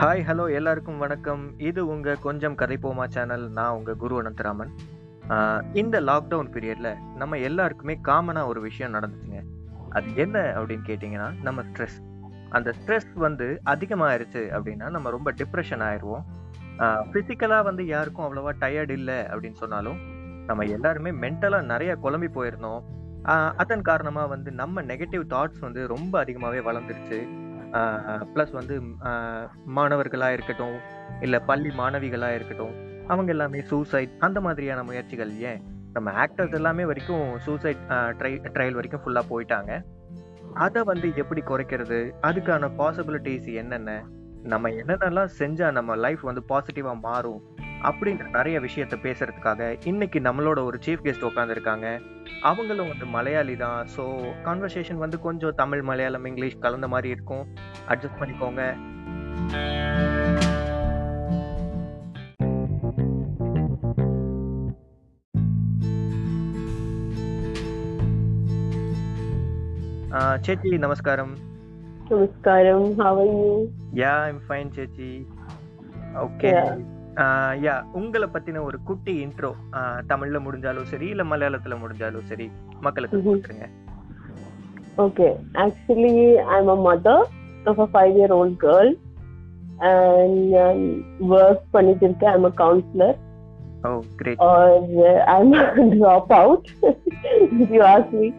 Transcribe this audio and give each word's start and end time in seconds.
Hi 0.00 0.20
hello 0.26 0.44
எல்லாருக்கும் 0.56 1.00
வணக்கம். 1.02 1.40
இது 1.68 1.80
உங்கள் 1.92 2.20
கொஞ்சம் 2.24 2.56
கதைப்போமா 2.60 3.04
சேனல் 3.14 3.44
நான் 3.56 3.76
உங்கள் 3.76 3.96
குரு 4.02 4.14
அனந்தராமன். 4.20 4.70
இந்த 5.80 6.00
லாக்டவுன் 6.00 6.50
பீரியடில் 6.54 6.90
நம்ம 7.20 7.38
எல்லாருக்குமே 7.48 7.94
காமனாக 8.08 8.50
ஒரு 8.50 8.60
விஷயம் 8.66 8.94
நடந்துச்சுங்க. 8.96 9.40
அது 9.96 10.14
என்ன 10.24 10.42
அப்படின்னு 10.58 10.84
கேட்டிங்கன்னா 10.90 11.28
நம்ம 11.46 11.64
ஸ்ட்ரெஸ் 11.70 11.98
அந்த 12.58 12.74
ஸ்ட்ரெஸ் 12.78 13.10
வந்து 13.24 13.48
அதிகமாகிருச்சு 13.72 14.42
அப்படின்னா 14.58 14.90
நம்ம 14.96 15.10
ரொம்ப 15.16 15.32
டிப்ரெஷன் 15.40 15.82
ஆயிடுவோம் 15.88 16.24
ஃபிசிக்கலாக 17.10 17.68
வந்து 17.70 17.86
யாருக்கும் 17.94 18.26
அவ்வளோவா 18.28 18.54
டயர்ட் 18.62 18.94
இல்லை 18.98 19.18
அப்படின்னு 19.32 19.60
சொன்னாலும் 19.64 19.98
நம்ம 20.50 20.68
எல்லாருமே 20.76 21.12
மென்டலாக 21.24 21.70
நிறைய 21.72 21.98
குழம்பி 22.06 22.30
போயிருந்தோம். 22.38 22.80
அதன் 23.62 23.86
காரணமாக 23.90 24.32
வந்து 24.36 24.52
நம்ம 24.62 24.82
நெகட்டிவ் 24.92 25.26
தாட்ஸ் 25.34 25.66
வந்து 25.66 25.82
ரொம்ப 25.96 26.14
அதிகமாகவே 26.24 26.62
வளர்ந்துருச்சு. 26.70 27.20
ப்ளஸ் 28.34 28.52
வந்து 28.52 28.76
மாணவர்களாக 29.64 30.32
இருக்கட்டும் 30.32 30.76
இல்லை 31.20 31.40
பள்ளி 31.40 31.70
மாணவிகளாக 31.78 32.34
இருக்கட்டும் 32.34 32.74
அவங்க 33.06 33.30
எல்லாமே 33.30 33.60
சூசைட் 33.60 34.10
அந்த 34.18 34.40
மாதிரியான 34.40 34.82
முயற்சிகள் 34.82 35.38
ஏன்? 35.40 35.62
நம்ம 35.92 36.10
ஆக்டர்ஸ் 36.24 36.54
எல்லாமே 36.54 36.84
வரைக்கும் 36.84 37.38
சூசைட் 37.38 37.76
ட்ரை 37.88 38.32
ட்ரையல் 38.56 38.78
வரைக்கும் 38.78 39.02
ஃபுல்லாக 39.04 39.24
போயிட்டாங்க. 39.30 39.82
அதை 40.54 40.82
வந்து 40.82 41.12
எப்படி 41.16 41.40
குறைக்கிறது? 41.40 41.98
அதுக்கான 42.22 42.70
பாசிபிலிட்டிஸ் 42.78 43.54
என்னென்ன? 43.54 44.04
நம்ம 44.42 44.68
என்னென்னலாம் 44.70 45.32
செஞ்சால் 45.38 45.72
நம்ம 45.72 45.96
லைஃப் 45.96 46.20
வந்து 46.20 46.42
பாசிட்டிவாக 46.48 47.00
மாறும்? 47.00 47.40
அப்படின்ற 47.82 48.30
நிறைய 48.30 48.60
விஷயத்த 48.60 48.96
பேசுறதுக்காக 49.02 49.76
இன்னைக்கு 49.84 50.18
நம்மளோட 50.20 50.60
ஒரு 50.64 50.78
சீஃப் 50.86 51.04
கெஸ்ட் 51.04 51.26
உட்காந்துருக்காங்க 51.28 51.86
அவங்களும் 52.50 52.90
வந்து 52.92 53.06
மலையாளி 53.16 53.56
தான். 53.64 53.80
ஸோ 53.96 54.04
கான்வர்சேஷன் 54.44 55.02
வந்து 55.04 55.20
கொஞ்சம் 55.26 55.58
தமிழ் 55.62 55.82
மலையாளம் 55.90 56.28
இங்கிலீஷ் 56.32 56.62
கலந்த 56.66 56.88
மாதிரி 56.94 57.08
இருக்கும். 57.16 57.46
அட்ஜஸ்ட் 57.88 58.20
பண்ணிக்கோங்க. 58.22 58.62
சேச்சி 70.46 70.78
நமஸ்காரம். 70.84 71.32
Namaskaram, 72.10 72.84
how 73.00 73.10
are 73.22 73.32
you? 73.38 73.48
Yeah 74.02 74.12
I'm 74.28 74.40
fine 74.48 74.70
சேச்சி. 74.76 75.10
Okay. 76.26 76.52
Yeah 77.62 77.74
உங்களை 77.92 78.26
பத்தின 78.28 78.62
ஒரு 78.62 78.78
குட்டி 78.84 79.14
இன்ட்ரோ 79.24 79.50
தமிழ்ல 80.06 80.38
முடிஞ்சாலும் 80.44 80.90
சரி 80.92 81.06
இல்ல 81.14 81.24
மலையாளத்துல 81.24 81.76
முடிஞ்சாலும் 81.82 82.28
சரி 82.32 82.48
மக்களுக்கு 82.80 83.18
Mhm. 83.18 83.28
கொடுத்துருங்க 83.28 83.68
Okay, 84.98 85.28
actually, 85.64 86.14
I'm 86.52 86.68
a 86.68 86.78
mother 86.86 87.18
of 87.66 87.76
a 87.78 87.86
five-year-old 87.86 88.54
girl 88.58 88.88
and 89.90 90.54
um, 90.62 90.80
work 91.32 91.60
பண்ணிட்டு 91.70 92.04
இருக்கேன். 92.06 92.32
I'm 92.34 92.46
a 92.48 92.54
counselor 92.62 93.10
oh 93.84 93.90
great 94.20 94.40
or 94.46 94.64
uh, 95.04 95.18
I'm 95.34 95.50
a 95.54 95.64
dropout, 95.92 96.64
if 97.58 97.68
you 97.76 97.82
ask 97.92 98.10
me. 98.22 98.30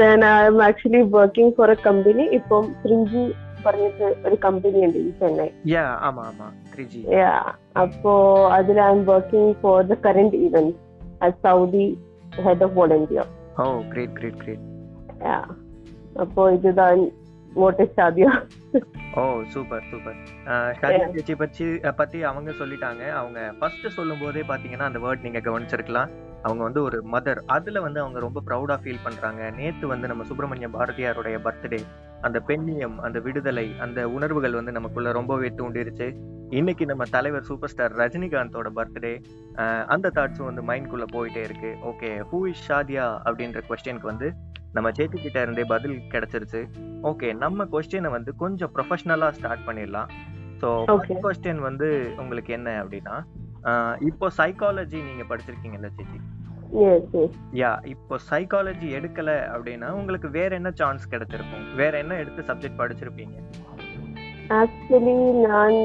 Then 0.00 0.22
I'm 0.32 0.60
actually 0.60 1.02
working 1.16 1.48
for 1.58 1.68
a 1.70 1.78
company. 1.88 2.26
இப்போ 2.38 2.58
பிரிஞ்சு 2.82 3.22
പറഞ്ഞിട്ട് 3.63 4.07
ഒരു 4.25 4.35
company 4.45 4.79
ഉണ്ട് 4.87 4.99
ഈ 4.99 5.09
ചെന്നൈ 5.19 5.47
யா 5.71 5.85
ஆமா 6.07 6.23
ஆமா 6.31 6.47
த்ரீ 6.73 6.85
ஜி 6.93 7.01
Yeah, 7.15 7.39
അപ്പോ 7.83 8.13
അതിൽ 8.57 8.79
I 8.81 8.89
am 8.91 9.01
working 9.09 9.53
for 9.63 9.77
the 9.85 9.97
current 10.05 10.39
event 10.47 10.75
as 11.21 11.37
Saudi 11.43 11.87
head 12.39 12.65
of 12.67 12.75
volunteer 12.79 13.27
oh 13.59 13.65
great 13.91 14.13
great 14.19 14.39
great 14.43 14.65
അപ്പോ 16.23 16.43
இதுதான் 16.55 17.01
what 17.51 17.77
is 17.83 17.91
Shadiya 17.95 18.31
oh 19.13 19.21
super 19.53 19.85
super 19.91 20.17
Shadiya 20.79 21.05
சேச்சி 21.13 21.35
பத்தி 21.35 21.65
பத்தி 21.97 22.19
அவங்க 22.29 22.51
சொல்லிட்டாங்க 22.59 23.03
அவங்க 23.19 23.39
ஃபர்ஸ்ட் 23.59 23.87
சொல்லும் 23.95 24.21
போதே 24.23 24.43
பாத்தீங்கன்னா 24.49 24.89
அந்த 24.89 24.99
வேர்ட் 25.05 25.25
நீங்க 25.25 25.39
கவனிச்சிருக்கலாம் 25.47 26.11
அவங்க 26.43 26.61
வந்து 26.63 26.81
ஒரு 26.87 26.97
மதர் 27.13 27.39
அதுல 27.55 27.81
வந்து 27.85 27.99
அவங்க 28.03 28.19
ரொம்ப 28.25 28.41
ப்ரௌடா 28.47 28.75
ஃபீல் 28.83 29.05
பண்றாங்க 29.07 29.41
நேத்து 29.57 29.87
வந்து 29.93 30.09
நம்ம 30.11 30.25
சுப்பிரமணிய 30.29 30.69
பாரதியாருடைய 30.75 31.37
பர்த்டே 31.45 31.79
அந்த 32.26 32.38
பெண்ணியம் 32.48 32.96
அந்த 33.06 33.18
விடுதலை 33.26 33.66
அந்த 33.84 34.00
உணர்வுகள் 34.16 34.58
வந்து 34.58 34.72
நமக்குள்ள 34.76 35.10
ரொம்பவே 35.18 35.48
தூண்டிருச்சு. 35.58 36.08
இன்னைக்கு 36.58 36.84
நம்ம 36.90 37.04
தலைவர் 37.14 37.46
சூப்பர் 37.48 37.72
ஸ்டார் 37.72 37.94
ரஜினிகாந்தோட 38.00 38.68
பர்த்டே 38.78 39.12
அந்த 39.94 40.12
தாட்ஸும் 40.16 40.48
வந்து 40.50 40.62
மைண்ட்குள்ள 40.70 41.06
போயிட்டே 41.14 41.42
இருக்கு. 41.48 41.70
ஓகே 41.90 42.10
ஹூ 42.30 42.40
இஸ் 42.52 42.64
ஷாதியா 42.68 43.06
அப்படின்ற 43.28 43.62
கொஸ்டினுக்கு 43.70 44.10
வந்து 44.12 44.28
நம்ம 44.76 44.88
சேத்தி 44.98 45.18
கிட்ட 45.24 45.38
இருந்தே 45.46 45.64
பதில் 45.74 45.96
கிடைச்சிருச்சு. 46.12 46.60
ஓகே 47.10 47.28
நம்ம 47.44 47.66
கொஸ்டினை 47.74 48.10
வந்து 48.18 48.30
கொஞ்சம் 48.44 48.72
ப்ரொஃபஷனலா 48.76 49.30
ஸ்டார்ட் 49.38 49.66
பண்ணிடலாம். 49.68 50.10
So 50.62 50.68
Okay. 50.94 51.16
கொஸ்டின் 51.24 51.62
வந்து 51.68 51.88
உங்களுக்கு 52.22 52.50
என்ன 52.58 52.70
அப்படின்னா 52.82 53.16
இப்போ 54.08 54.26
சைக்காலஜி 54.38 54.98
நீங்க 55.08 55.24
படிச்சிருக்கீங்கல்ல 55.30 55.88
சேச்சி 55.96 56.18
யா 57.54 57.70
இப்போ 57.84 58.14
சைக்காலஜி 58.30 58.88
எடுக்கல 58.90 59.30
அப்படின்னா 59.52 59.88
உங்களுக்கு 59.90 60.28
வேற 60.30 60.50
என்ன 60.54 60.70
சான்ஸ் 60.74 61.10
கிடைச்சிருக்கும்? 61.10 61.64
வேற 61.76 61.98
என்ன 61.98 62.14
எடுத்து 62.14 62.42
சப்ஜெக்ட் 62.42 62.80
படிச்சிருப்பீங்க? 62.80 63.36
ஆக்சுவலி 64.56 65.14
நான் 65.44 65.76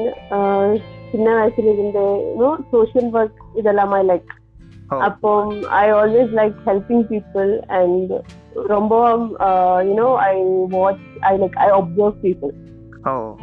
சின்ன 1.12 1.28
வயசுல 1.38 1.72
இருந்து 1.74 2.04
சோஷியல் 2.72 3.10
ஒர்க் 3.12 3.40
இதெல்லாமா 3.54 3.98
லைக் 4.10 4.30
அப்போ 5.06 5.30
I 5.78 5.86
always 5.92 6.32
like 6.32 6.56
helping 6.66 7.06
people 7.10 7.50
and 7.78 8.12
ரொம்ப 8.66 8.94
you know 9.88 10.08
I 10.24 10.34
watch 10.76 11.06
I 11.22 11.32
like 11.38 11.58
I 11.58 11.68
observe 11.70 12.18
people 12.22 12.52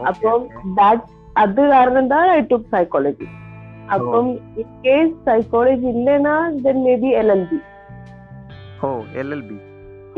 அப்போ 0.04 0.32
தட் 0.80 1.06
அது 1.36 1.64
காரணம் 1.70 2.08
தான் 2.08 2.30
ஐ 2.30 2.40
டுக் 2.52 2.72
சைக்காலஜி 2.72 3.28
அப்போ 3.94 4.20
கேஸ் 4.86 5.16
சைக்காலஜி 5.28 5.90
இல்லனா 5.96 6.36
then 6.66 6.84
maybe 6.88 7.10
LLB 7.22 7.60
oh 8.86 8.90
LLB 9.22 9.58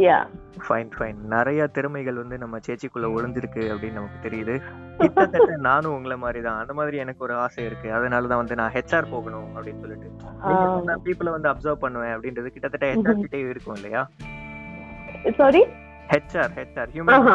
yeah 0.05 0.17
fine 0.65 0.89
fine 0.95 1.19
நிறைய 1.33 1.61
திறமைகள் 1.75 2.19
வந்து 2.21 2.35
நம்ம 2.41 2.55
சேச்சிக்குள்ள 2.65 3.07
ஒளிஞ்சிருக்கு 3.15 3.61
அப்படின்னு 3.73 3.97
நமக்கு 3.99 4.19
தெரியுது. 4.25 4.55
கிட்டத்தட்ட 5.01 5.53
நானும் 5.67 5.93
உங்களை 5.97 6.15
மாதிரி 6.23 6.39
தான் 6.47 6.57
அந்த 6.61 6.73
மாதிரி 6.79 6.97
எனக்கு 7.03 7.21
ஒரு 7.25 7.33
ஆசை 7.43 7.61
இருக்கு. 7.67 7.87
அதனால 7.97 8.29
தான் 8.31 8.41
வந்து 8.41 8.57
நான் 8.61 8.73
ஹெச்ஆர் 8.75 9.07
போகணும் 9.13 9.47
அப்படின்னு 9.55 9.81
சொல்லிட்டு. 9.83 10.09
நான் 10.87 11.03
பீப்புளை 11.05 11.31
வந்து 11.35 11.49
அப்சர்வ் 11.51 11.83
பண்ணுவேன் 11.83 12.13
அப்படின்றது 12.15 12.51
கிட்டத்தட்ட 12.55 12.89
ஹெச்ஆர் 12.93 13.21
கிட்டே 13.23 13.41
இருக்கும் 13.51 13.77
இல்லையா? 13.79 14.01
சாரி 15.39 15.61
ஹெச்ஆர் 16.13 16.53
ஹெச்ஆர் 16.59 16.91
ஹியூமன் 16.95 17.25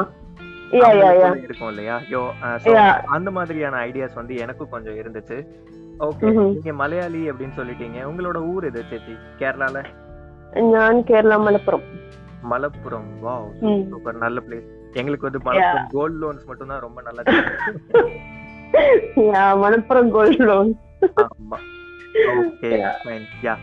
இருக்கும் 1.47 1.71
இல்லையா? 1.73 1.97
யோ 2.15 2.23
அந்த 3.17 3.31
மாதிரியான 3.39 3.81
ஐடியாஸ் 3.89 4.21
வந்து 4.21 4.37
எனக்கும் 4.47 4.73
கொஞ்சம் 4.75 4.99
இருந்துச்சு. 5.03 5.39
ஓகே 6.07 6.31
நீங்க 6.37 6.73
மலையாளி 6.83 7.21
அப்படின்னு 7.31 7.59
சொல்லிட்டீங்க. 7.59 7.99
உங்களோட 8.11 8.39
ஊர் 8.53 8.69
எது 8.69 8.81
சேச்சி 8.93 9.15
கேரளால? 9.41 9.83
நான் 10.75 10.99
கேரளா 11.11 11.37
மலப்புரம். 11.47 11.85
மலப்புரம். 12.53 13.11
Wow 13.27 13.51
super. 13.91 14.23
நல்ல 14.25 14.41
பிளேஸ் 14.47 14.71
எங்களுக்கு 15.01 15.29
வந்து 15.29 15.45
மலப்புரம் 15.47 15.93
கோல்ட் 15.97 16.19
லோன்ஸ் 16.23 16.49
மட்டும் 16.49 16.73
தான் 16.73 16.85
ரொம்ப 16.87 17.03
நல்லது. 17.07 17.35
யா 19.29 19.45
மலப்புரம் 19.65 20.11
கோல்ட் 20.17 20.43
லோன்ஸ் 20.51 20.81
ஆமா. 21.27 21.59
Okay 22.41 22.71
fine 23.05 23.29
yeah 23.47 23.55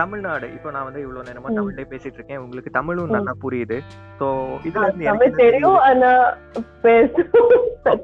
Tamil Nadu. 0.00 0.46
இப்போ 0.56 0.68
நான் 0.74 0.86
வந்து 0.86 1.02
இவ்வளவு 1.04 1.26
நேரமா 1.28 1.50
தமிழ்லயே 1.58 1.86
பேசிட்டு 1.90 2.18
இருக்கேன். 2.18 2.40
உங்களுக்கு 2.44 2.70
தமிழும் 2.78 3.14
நல்லா 3.16 3.34
புரியுது. 3.44 3.78
சோ 4.20 4.26
இதுல 4.68 4.86
இருந்து 4.88 5.08
எனக்கு 5.10 5.42
தெரியும் 5.44 5.80
ஆனா 5.88 6.10
பேச 6.86 7.24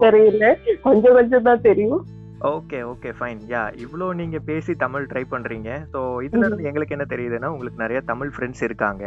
தெரியல 0.04 0.48
கொஞ்சம் 0.87 1.16
கொஞ்சம் 1.19 1.47
தான் 1.48 1.65
தெரியும். 1.69 2.03
ஓகே 2.49 2.78
ஓகே 2.91 3.11
ஃபைன் 3.19 3.41
யா 3.51 3.62
இவ்வளோ 3.84 4.06
நீங்க 4.21 4.39
பேசி 4.39 4.73
தமிழ் 4.83 5.09
ட்ரை 5.11 5.23
பண்றீங்க. 5.33 5.71
ஸோ 5.93 5.99
இதுல 6.27 6.47
இருந்து 6.47 6.69
எங்களுக்கு 6.71 6.97
என்ன 6.97 7.06
தெரியுதுன்னா 7.11 7.49
உங்களுக்கு 7.55 7.83
நிறைய 7.83 8.01
தமிழ் 8.01 8.31
ஃப்ரெண்ட்ஸ் 8.34 8.62
இருக்காங்க. 8.62 9.05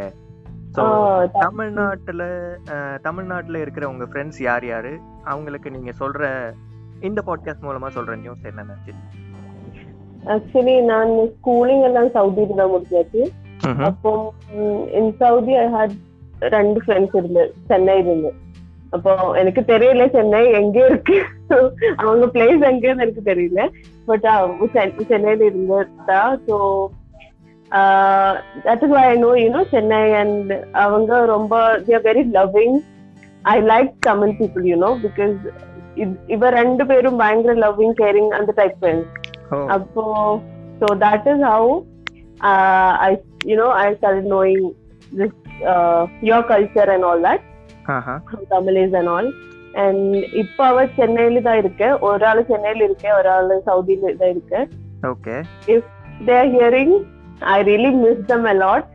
ஸோ 0.75 0.83
தமிழ்நாட்டுல 1.45 2.23
தமிழ்நாட்டுல 3.07 3.57
இருக்கிற 3.63 3.89
உங்க 3.89 4.05
ஃப்ரெண்ட்ஸ் 4.11 4.41
யார் 4.41 4.65
யாரு? 4.65 4.93
அவங்களுக்கு 5.23 5.71
நீங்க 5.71 5.91
சொல்ற 6.01 6.29
இந்த 7.01 7.21
பாட்காஸ்ட் 7.27 7.65
மூலமா 7.67 7.89
சொல்ற 7.97 8.15
நியூஸ் 8.15 8.47
என்ன 8.51 8.77
ஆக்சுவலி 10.33 10.75
நான் 10.91 11.13
ஸ்கூலிங் 11.35 11.83
எல்லாம் 11.89 12.11
சவுதியில 12.17 12.59
தான் 12.61 12.73
முடிச்சாச்சு. 12.73 13.23
அப்போ 13.89 14.11
இன் 14.99 15.11
சவுதி 15.23 15.55
ஐ 15.63 15.67
ஹேட் 15.75 15.95
ரெண்டு 16.55 16.79
ஃப்ரெண்ட்ஸ் 16.85 17.15
இருந்து 17.15 17.43
சென்னை 17.67 17.97
இருந்து 18.03 18.31
அப்போ 18.93 19.11
எனக்கு 19.39 19.61
தெரியல 19.67 20.11
சென்னை 20.11 20.51
எங்க 20.51 20.85
இருக்கு? 20.85 21.17
அவங்க 21.95 22.25
பிளேஸ் 22.25 22.63
எங்கன்னு 22.69 23.03
எனக்கு 23.05 23.21
தெரியல. 23.25 23.61
பட் 24.05 24.27
சென்னையில 25.07 25.45
இருந்ததா 25.45 26.37
so 26.47 26.57
that 28.65 28.83
is 28.83 28.89
why 28.89 29.03
I 29.03 29.17
know 29.17 29.31
you know 29.33 29.61
Chennai 29.69 30.13
and 30.13 30.51
அவங்க 30.71 31.25
ரொம்ப 31.25 31.53
they're 31.85 32.01
very 32.01 32.23
loving 32.33 32.77
I 33.41 33.61
like 33.61 33.93
Tamil 33.99 34.35
people 34.39 34.65
you know 34.71 34.91
because 35.05 35.37
இவ 36.27 36.49
ரெண்டு 36.49 36.85
பேரும் 36.85 37.17
பயங்கர 37.17 37.55
லவ்விங் 37.67 37.95
கேரிங் 38.01 38.29
அந்த 38.29 38.53
டைப் 38.55 38.77
ஃப்ரெண்ட்ஸ் 38.81 39.11
அப்போ 39.67 40.05
so 40.81 40.87
that 41.01 41.27
is 41.31 41.39
how 41.41 41.85
uh, 42.41 42.91
I 43.07 43.11
you 43.45 43.55
know 43.55 43.67
I 43.81 43.95
started 43.95 44.25
knowing 44.25 44.61
this 45.11 45.33
uh, 45.73 46.07
your 46.21 46.39
culture 46.43 46.87
is 48.83 48.93
and 49.01 49.09
all. 49.15 49.27
And 49.83 50.15
இப்போ 50.41 50.63
அவ 50.71 50.81
சென்னையில 50.97 51.41
தான் 51.45 51.59
இருக்க. 51.61 51.83
ஒரு 52.07 52.23
ஆள் 52.29 52.41
சென்னையில 52.49 52.85
இருக்க 52.87 53.05
ஒரு 53.19 53.29
ஆள் 53.35 53.53
சவுதியில 53.69 54.11
தான் 54.19 54.33
இருக்க. 54.33 54.67
Okay 55.11 55.35
they 56.27 56.33
are 56.41 56.51
hearing 56.55 56.93
I 57.53 57.55
really 57.69 57.91
miss 58.03 58.21
them 58.31 58.45
a lot 58.51 58.85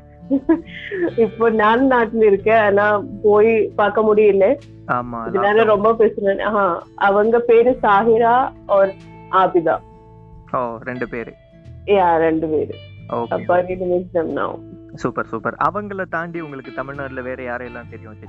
இப்போ 1.24 1.46
நான் 1.62 1.82
நாட்டுல 1.92 2.22
இருக்கேன். 2.30 2.62
ஆனா 2.68 2.86
போய் 3.26 3.50
பார்க்க 3.80 4.06
முடியல. 4.08 4.46
இதனால 5.28 5.64
ரொம்ப 5.72 5.90
பேசுறேன். 6.02 6.42
அவங்க 7.08 7.40
பேரு 7.50 7.72
சாஹிரா 7.84 8.34
ஒரு 8.78 8.94
ஆபிதா. 9.42 9.76
ஓ 10.58 10.60
ரெண்டு 10.90 11.08
பேரு. 11.14 11.34
யா 11.96 12.08
ரெண்டு 12.26 12.48
பேரு. 12.54 12.76
அப்ப 13.36 13.60
ரியலி 13.68 13.88
மிஸ் 13.94 14.14
தம் 14.18 14.32
நவ 14.40 14.52
சூப்பர் 15.02 15.30
சூப்பர் 15.32 15.56
அவங்கள 15.68 16.04
தாண்டி 16.16 16.38
உங்களுக்கு 16.44 16.72
தமிழ்நாட்டுல 16.78 17.22
வேற 17.30 17.40
யாரெல்லாம் 17.50 17.90
தெரியும் 17.94 18.20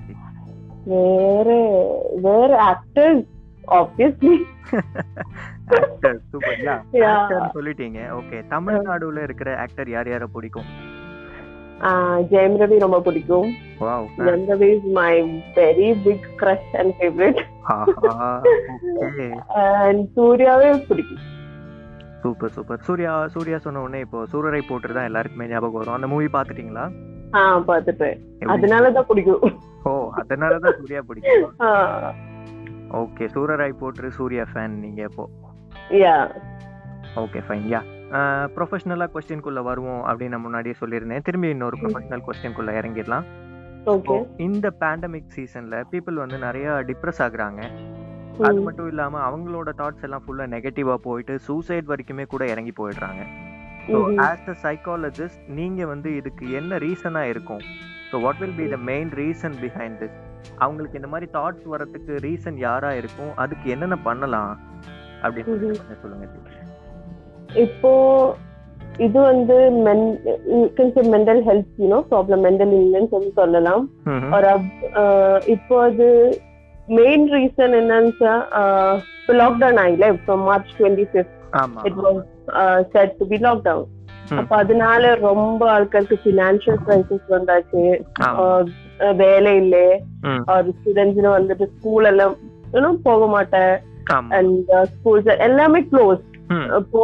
வேற 0.86 1.50
வேற 2.26 2.52
actor 2.72 3.18
obviously 3.80 4.36
actor 5.80 6.20
super 6.32 6.62
yeah 6.68 6.76
Yeah. 7.00 7.10
Actor 7.16 7.56
சொல்லிட்டீங்க. 7.58 8.00
ஓகே 8.20 8.38
தமிழ்நாடுல 8.54 9.24
இருக்கிற 9.28 9.50
ஆக்டர் 9.64 9.90
யார் 9.96 10.12
யார 10.12 10.28
பிடிக்கும்? 10.36 10.70
ஜெயம் 12.32 12.56
ரவி 12.62 12.78
ரொம்ப 12.84 12.98
பிடிக்கும். 13.08 13.50
Wow 13.82 14.08
Jayam 14.18 14.46
Ravi 14.52 14.70
is 14.76 14.88
my 15.00 15.12
very 15.58 15.90
big 16.06 16.26
crush 16.42 16.74
and 16.82 16.94
favourite 16.98 17.42
and 19.86 20.04
சூர்யாவே 20.18 20.72
பிடிக்கும். 20.90 21.24
சூப்பர் 22.24 22.54
சூப்பர் 22.56 22.82
சூர்யா 22.88 23.14
சூர்யா 23.36 23.58
சொன்ன 23.66 23.82
உடனே 23.86 24.00
இப்போ 24.06 24.22
சூரரை 24.32 24.62
போட்டு 24.70 24.96
தான் 24.98 25.10
எல்லாருக்குமே 25.10 25.48
ஞாபகம் 25.54 25.80
வரும். 25.82 25.98
அந்த 25.98 26.10
மூவி 26.14 26.28
பாத்துட்டீங்களா 26.38 26.86
ஆ 27.38 27.42
பாத்துட்டேன்? 27.70 28.18
அதனாலதான் 28.54 29.10
பிடிக்கும். 29.10 29.44
ஓ 29.88 29.92
அதனாலதான் 30.22 30.78
சூர்யா 30.80 31.02
பிடிக்கும். 31.10 31.56
ஓகே 33.02 33.26
சூரராய் 33.34 33.80
போட்டு 33.82 34.10
சூர்யா 34.18 34.44
ஃபேன் 34.52 34.76
நீங்க 34.84 35.02
இப்போ 35.10 35.26
யா 36.04 36.16
ஓகே 37.24 37.40
ஃபைன் 37.48 37.66
யா 37.74 37.82
ப்ரொஃபஷனலா 38.56 39.08
கொஸ்டின்குள்ள 39.14 39.60
வருவோம் 39.68 40.02
அப்படின்னு 40.10 40.34
நான் 40.36 40.46
முன்னாடியே 40.46 40.76
சொல்லியிருந்தேன். 40.80 41.26
திரும்பி 41.28 41.50
இன்னொரு 41.56 41.78
ப்ரொஃபஷனல் 41.82 42.26
கொஸ்டின்குள்ள 42.28 42.72
இறங்கிடலாம். 42.80 43.26
ஓகே 43.94 44.16
இந்த 44.48 44.68
பேண்டமிக் 44.82 45.34
சீசன்ல 45.36 45.76
பீப்புள் 45.92 46.24
வந்து 46.24 46.38
நிறைய 46.46 46.68
டிப்ரெஸ் 46.90 47.22
ஆகுறாங்க. 47.26 47.62
அது 48.48 48.60
மட்டும் 48.66 48.90
இல்லாம 48.92 49.22
அவங்களோட 49.28 49.70
தாட்ஸ் 49.82 50.06
எல்லாம் 50.08 50.24
ஃபுல்லா 50.26 50.46
நெகட்டிவா 50.56 50.96
போயிட்டு 51.08 51.34
சூசைட் 51.48 51.92
வரைக்குமே 51.92 52.26
கூட 52.34 52.44
இறங்கி 52.54 52.74
போயிடுறாங்க. 52.80 53.22
ஸோ 53.88 54.00
ஆஸ் 54.28 54.50
அ 54.54 54.58
சைக்காலஜிஸ்ட் 54.66 55.44
நீங்க 55.60 55.86
வந்து 55.86 56.10
இதுக்கு 56.20 56.46
என்ன 56.62 56.78
ரீசனா 56.86 57.24
இருக்கும்? 57.34 57.64
So 58.12 58.16
what 58.26 58.42
will 58.44 58.58
be 58.62 58.68
the 58.74 58.80
main 58.92 59.12
reason 59.22 59.56
behind 59.64 59.98
this 60.02 60.18
அவங்களுக்கு 60.64 61.00
இந்த 61.00 61.10
மாதிரி 61.14 61.28
தாட்ஸ் 61.38 61.66
வரதுக்கு 61.74 62.14
ரீசன் 62.28 62.58
யாரா 62.68 62.92
இருக்கும்? 63.00 63.32
அதுக்கு 63.44 63.66
என்னென்ன 63.76 63.98
பண்ணலாம்? 64.10 64.54
அப்படின்னு 65.24 65.98
சொல்லுங்க. 66.04 66.28
இப்போ 67.66 67.92
இது 69.06 69.18
வந்து 69.32 69.56
mental 71.14 71.42
health 71.48 71.78
you know 71.84 72.00
problem 72.12 72.42
mental 72.48 72.74
இல்லைன்னு 72.80 73.12
சொல்லி 73.14 73.32
சொல்லலாம். 73.42 73.84
இப்போ 75.56 75.76
அது 75.88 76.08
மெயின் 77.00 77.26
ரீசன் 77.36 77.76
என்னன்னு 77.82 78.12
இப்போ 79.20 79.34
லாக்டவுன் 79.42 79.80
ஆகல 79.86 80.08
இப்போ 80.18 80.36
March 80.48 80.74
twenty 80.80 81.06
fifth 81.12 81.36
it 81.90 82.00
was 82.06 82.22
set 82.96 83.16
to 83.20 83.28
be 83.34 83.40
lockdown. 83.48 83.88
அப்ப 84.38 84.56
அதனால 84.56 85.14
ரொம்ப 85.22 85.62
ஆட்களுக்கு 85.72 86.18
ஃபினான்ஷியல் 86.24 86.80
கிரைசிஸ் 86.86 87.28
வந்தாச்சு 87.30 87.84
ஆமா. 88.26 88.44
ஆஹ் 88.44 88.68
வேலை 89.16 89.56
இல்லை 89.56 89.86
ம். 90.24 90.44
ஒரு 90.50 90.74
ஸ்டூடெண்ட்ஸ் 90.78 91.30
வந்துட்டு 91.32 91.68
ஸ்கூல் 91.76 92.06
எல்லாம் 92.06 92.36
இன்னும் 92.74 93.02
போக 93.02 93.28
மாட்டேன் 93.28 93.74
ஆமா 94.12 94.30
அண்ட் 94.36 94.70
ஸ்கூல்ஸ் 94.94 95.32
எல்லாமே 95.42 95.82
க்ளோஸ் 95.92 96.22
ம். 96.50 96.68
அப்போ 96.72 97.02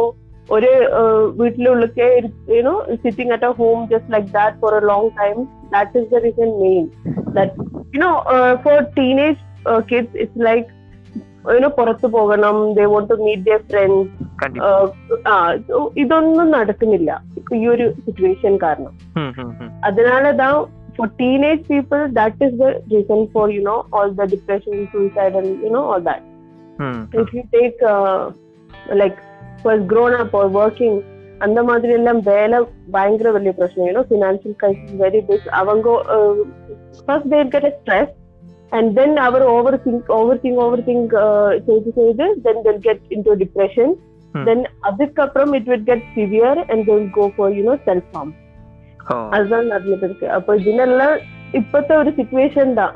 ஒரு 0.48 0.68
அஹ், 0.98 1.28
வீட்ல 1.38 1.70
உள்ளக்கே 1.70 2.08
you know 2.50 2.74
sitting 3.02 3.32
at 3.32 3.44
a 3.44 3.54
home 3.56 3.80
just 3.90 4.10
like 4.10 4.28
that 4.34 4.58
for 4.60 4.74
a 4.74 4.84
long 4.84 5.08
time 5.16 5.40
that 5.72 5.96
is 5.96 6.10
the 6.10 6.20
reason 6.20 6.54
main 6.60 6.86
that 7.34 7.56
you know 7.94 8.10
for 8.62 8.84
teenage 8.96 9.40
kids 9.86 10.16
it's 11.45 11.45
like 11.45 11.53
you know 11.55 11.69
പുറത്തു 11.77 12.07
പോകണം 12.15 12.57
they 12.77 12.85
want 12.91 13.09
to 13.11 13.17
meet 13.23 13.45
their 13.47 13.61
friends 13.69 14.11
கண்டிப்பா 14.41 15.35
ഇതൊന്നും 16.03 16.49
നടക്കുന്നില്ല 16.57 17.11
ഇപ്പൊ 17.39 17.55
ഈ 17.55 17.67
ഒരു 17.67 17.87
situation 18.05 18.55
കാരണം 18.57 18.93
ம், 19.17 19.33
ம், 19.39 19.55
ம். 19.61 19.73
அதனாலதான் 19.89 20.59
for 20.95 21.07
teenage 21.19 21.61
people 21.67 22.01
that 22.11 22.33
is 22.45 22.53
the 22.57 22.69
reason 22.89 23.19
for 23.33 23.43
you 23.49 23.61
know 23.61 23.77
all 23.93 24.09
the 24.11 24.25
depression 24.27 24.73
suicide 24.91 25.35
and 25.35 25.49
you 25.63 25.69
know 25.69 25.83
all 25.91 26.01
that 26.03 26.23
ம், 26.79 26.99
if 27.21 27.29
you 27.33 27.43
take 27.53 27.77
uh, 27.91 28.19
like 28.93 29.17
was 29.65 29.81
grown 29.85 30.13
up 30.15 30.33
or 30.33 30.47
working 30.55 30.95
அந்த 31.45 31.59
மாதிரி 31.63 31.91
எல்லாம் 31.97 32.19
வேலை 32.27 32.57
பயங்கர 32.91 33.29
വലിയ 33.31 33.51
பிரச்சனை 33.51 33.85
you know 33.87 34.03
financial 34.09 34.57
crisis 34.59 34.97
very 34.99 35.21
big 35.29 35.47
அவங்க 35.59 35.93
first 36.99 37.29
they 37.31 37.39
get 37.55 37.67
stress 37.77 38.11
and 38.76 38.90
then 38.98 39.16
our 39.24 39.44
over 39.52 39.78
think 39.84 40.10
over 40.16 40.42
think 40.42 40.60
over 40.64 40.82
think 40.86 41.14
செய்து 41.66 41.90
செய்து 41.98 42.26
then 42.46 42.62
they'll 42.66 42.82
get 42.86 43.04
into 43.28 43.34
depression 43.44 43.94
Hmm. 44.34 44.42
Then 44.46 44.62
அதுக்கப்புறம் 44.88 45.52
it 45.56 45.68
will 45.70 45.84
get 45.86 46.02
severe 46.14 46.58
and 46.64 46.82
they'll 46.88 47.04
go 47.12 47.26
for 47.34 47.52
you know 47.56 47.74
self 47.86 48.08
harm 48.14 48.32
oh 49.06 49.14
அதுதான் 49.34 49.68
நடந்துட்டு 49.70 50.06
இருக்கு. 50.08 50.26
அப்போ 50.36 50.54
இதனெல்லாம் 50.62 51.14
இப்பத்த 51.58 51.90
ஒரு 52.00 52.10
சுச்சுவேஷன் 52.16 52.72
தான். 52.80 52.94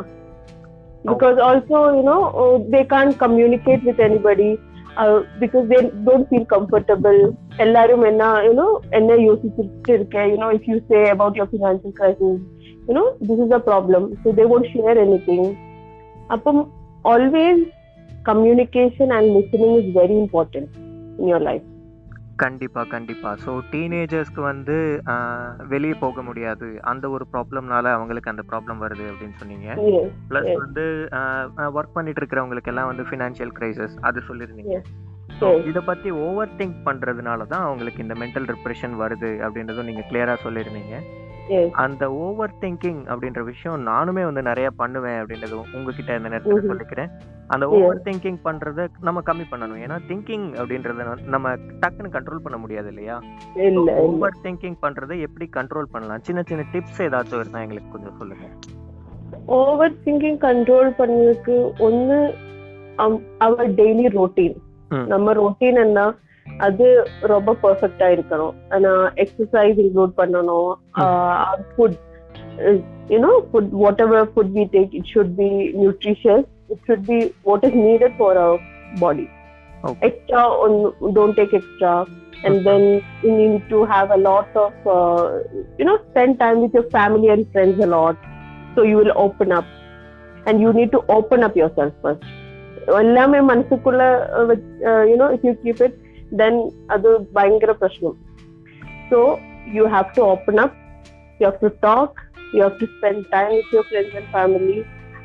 Because 1.05 1.39
also 1.47 1.79
you know 1.97 2.17
they 2.73 2.81
can't 2.87 3.13
communicate 3.23 3.87
with 3.89 4.03
anybody 4.07 4.49
because 5.43 5.65
they 5.71 5.79
don't 6.07 6.29
feel 6.29 6.47
comfortable 6.55 7.21
எல்லாரும் 7.65 8.05
என்ன 8.11 8.27
யூனோ 8.49 8.67
என்ன 8.99 9.19
யோசிச்சுட்டு 9.25 9.93
இருக்கேன்? 9.97 10.29
You know 10.35 10.51
if 10.57 10.69
you 10.71 10.79
say 10.91 11.01
about 11.15 11.39
your 11.41 11.53
financial 11.55 11.97
crisis 12.01 12.41
you know 12.89 13.05
this 13.23 13.43
is 13.47 13.57
a 13.59 13.63
problem 13.71 14.07
so 14.23 14.35
they 14.39 14.47
won't 14.55 14.71
share 14.75 15.01
anything 15.29 15.49
அப்போ 16.31 16.51
always 17.05 17.65
communication 18.25 19.13
and 19.17 19.31
listening 19.37 19.77
is 19.81 19.91
very 19.97 20.17
important 20.23 20.71
in 21.19 21.31
your 21.31 21.47
life 21.51 21.67
கண்டிப்பா 22.37 22.83
கண்டிப்பா 22.93 23.31
so 23.43 23.53
டீனேஜர்ஸ்க்கு 23.73 24.43
வந்து 24.43 24.77
வெளியே 25.69 25.95
போக 25.95 26.23
முடியாது 26.23 26.69
அந்த 26.83 27.05
ஒரு 27.11 27.25
ப்ராப்ளம்னால 27.33 27.93
அவங்களுக்கு 27.97 28.33
அந்த 28.33 28.45
ப்ராப்ளம் 28.49 28.81
வருது 28.85 29.05
அப்படின்னு 29.11 29.37
சொன்னீங்க 29.37 29.69
ப்ளஸ். 30.31 30.49
வந்து 30.63 30.85
ஒர்க் 31.75 31.97
பண்ணிட்டு 31.97 32.23
இருக்கிறவங்களுக்கு 32.23 32.73
எல்லாம் 32.73 32.91
வந்து 32.93 33.05
ஃபினான்ஷியல் 33.05 33.55
கிரைசஸ் 33.59 33.97
அது 34.01 34.21
சொல்லியிருந்தீங்க. 34.29 34.79
ஸோ. 35.41 35.49
இதை 35.69 35.83
பத்தி 35.83 36.11
ஓவர் 36.25 36.57
திங்க் 36.59 36.79
பண்றதுனால 36.87 37.47
தான் 37.47 37.67
அவங்களுக்கு 37.67 38.03
இந்த 38.03 38.15
மென்டல் 38.15 38.49
டிப்ரெஷன் 38.51 38.95
வருது 38.97 39.31
அப்படின்றதும் 39.45 39.89
நீங்க 39.91 40.05
கிளியரா 40.09 40.37
சொல்லியிருந்தீங்க 40.43 40.95
அந்த 41.73 42.13
ஓவர் 42.13 42.55
திங்கிங் 42.61 43.03
அப்படின்ற 43.07 43.41
விஷயம் 43.41 43.87
நானுமே 43.87 44.25
வந்து 44.25 44.43
நிறைய 44.43 44.71
பண்ணுவேன் 44.71 45.23
அப்படின்றது 45.23 45.63
உங்ககிட்ட 45.73 46.17
இந்த 46.17 46.29
நேரத்தில். 46.29 46.71
சொல்லிக்கிறேன். 46.71 47.11
அந்த. 47.47 47.69
ஓவர் 47.69 48.01
திங்கிங் 48.05 48.39
பண்றத 48.45 48.89
நம்ம 49.01 49.21
கம்மி 49.21 49.45
பண்ணணும். 49.51 49.83
ஏன்னா 49.87 49.99
திங்கிங் 50.09 50.53
அப்படின்றத 50.55 51.25
நம்ம 51.25 51.57
டக்குன்னு 51.57 52.13
கண்ட்ரோல் 52.13 52.43
பண்ண 52.43 52.59
முடியாது 52.59 52.89
இல்லையா? 52.89 53.23
இல்ல 53.55 53.69
இல்ல. 53.69 53.93
ஓவர் 53.93 54.37
திங்கிங் 54.43 54.77
பண்றதை 54.83 55.21
எப்படி 55.21 55.49
கண்ட்ரோல் 55.57 55.91
பண்ணலாம்? 55.91 56.23
சின்ன 56.23 56.43
சின்ன 56.43 56.65
டிப்ஸ் 56.73 56.99
ஏதாச்சும் 56.99 57.39
இருந்தா 57.39 57.61
எங்களுக்கு 57.61 57.91
கொஞ்சம் 57.91 58.17
சொல்லுங்க. 58.19 58.45
ஓவர் 59.47 59.95
திங்கிங் 60.05 60.39
கண்ட்ரோல் 60.41 60.93
பண்ணதுக்கு 60.99 61.73
ஒண்ணு 61.79 62.35
அவர் 63.39 63.71
டெய்லி 63.71 64.09
ரொட்டீன். 64.09 64.57
நம்ம 65.07 65.35
ரொட்டீன் 65.35 65.85
என்ன? 65.85 66.15
அது 66.66 66.88
ரொம்ப 67.34 67.52
பெர்ஃபெக்டா 67.64 68.08
இருக்கணும் 68.16 68.56
ஆனா 68.76 68.92
எக்ஸசைஸ் 69.24 69.80
இன்க்ளூட் 69.84 70.14
பண்ணணும் 70.22 70.72
food 71.72 71.98
you know 73.14 73.32
food 73.50 73.72
whatever 74.06 74.28
food 74.34 74.54
we 74.58 74.66
take 74.76 74.94
it 75.00 75.10
should 75.14 75.34
be 75.42 75.50
nutritious 75.82 76.46
it 76.74 76.84
should 76.90 77.08
be 77.12 77.20
what 77.50 77.66
is 77.70 77.80
needed 77.88 78.18
for 78.20 78.40
our 78.46 78.62
body 79.00 79.28
Okay. 79.84 80.08
extra 80.08 80.44
on 80.62 80.72
don't 81.16 81.36
take 81.40 81.52
extra 81.54 81.90
and 82.44 82.56
then 82.68 82.84
you 83.24 83.32
need 83.32 83.64
to 83.70 83.80
have 83.86 84.10
a 84.10 84.18
lot 84.20 84.50
of 84.56 84.72
uh, 84.94 85.26
you 85.80 85.86
know 85.88 85.98
spend 86.06 86.40
time 86.40 86.58
with 86.64 86.74
your 86.74 86.86
family 86.96 87.28
and 87.30 87.44
friends 87.52 87.78
a 87.80 87.90
lot 87.90 88.16
so 88.76 88.82
you 88.84 88.96
will 88.98 89.14
open 89.16 89.52
up 89.52 89.68
and 90.46 90.60
you 90.60 90.72
need 90.74 90.92
to 90.92 91.02
open 91.10 91.44
up 91.44 91.56
yourself 91.56 91.94
first 92.06 92.26
எல்லாமே 93.02 93.42
மனசுக்குள்ள 93.50 94.02
you know 95.12 95.28
if 95.36 95.46
you 95.48 95.54
keep 95.62 95.84
it 95.86 95.96
then 96.41 96.59
அது 96.89 97.09
பயங்கர 97.33 97.73
பிரச்சனை 97.75 98.11
so 99.11 99.21
you 99.77 99.85
have 99.95 100.11
to 100.17 100.23
open 100.33 100.61
up 100.65 100.77
you 101.41 101.45
have 101.47 101.61
to 101.61 101.71
talk 101.87 102.17
you 102.55 102.61
have 102.63 102.79
to 102.81 102.89
spend 102.97 103.23
time 103.31 103.53
with 103.57 103.73
your 103.75 103.89
friends 103.89 104.17
and 104.17 104.31
family 104.35 104.79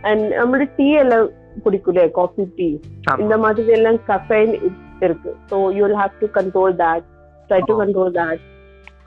and 0.03 0.25
நம்மளோட 0.39 0.67
tea 0.77 0.87
எல்லாம் 1.03 1.27
குடிக்கலையே 1.65 2.07
coffee 2.11 2.45
tea 2.57 2.69
ஆமா. 3.09 3.17
இந்த 3.23 3.35
மாதிரி 3.43 3.73
எல்லாம் 3.77 3.99
கஃபைன் 4.09 4.53
இருக்கு 5.01 5.31
so 5.49 5.57
you 5.77 5.83
will 5.85 5.99
have 6.01 6.15
to 6.21 6.29
control 6.37 6.75
that 6.83 7.05
try 7.49 7.61
to 7.61 7.73
Oh. 7.73 7.79
Control 7.81 8.13
that 8.19 8.43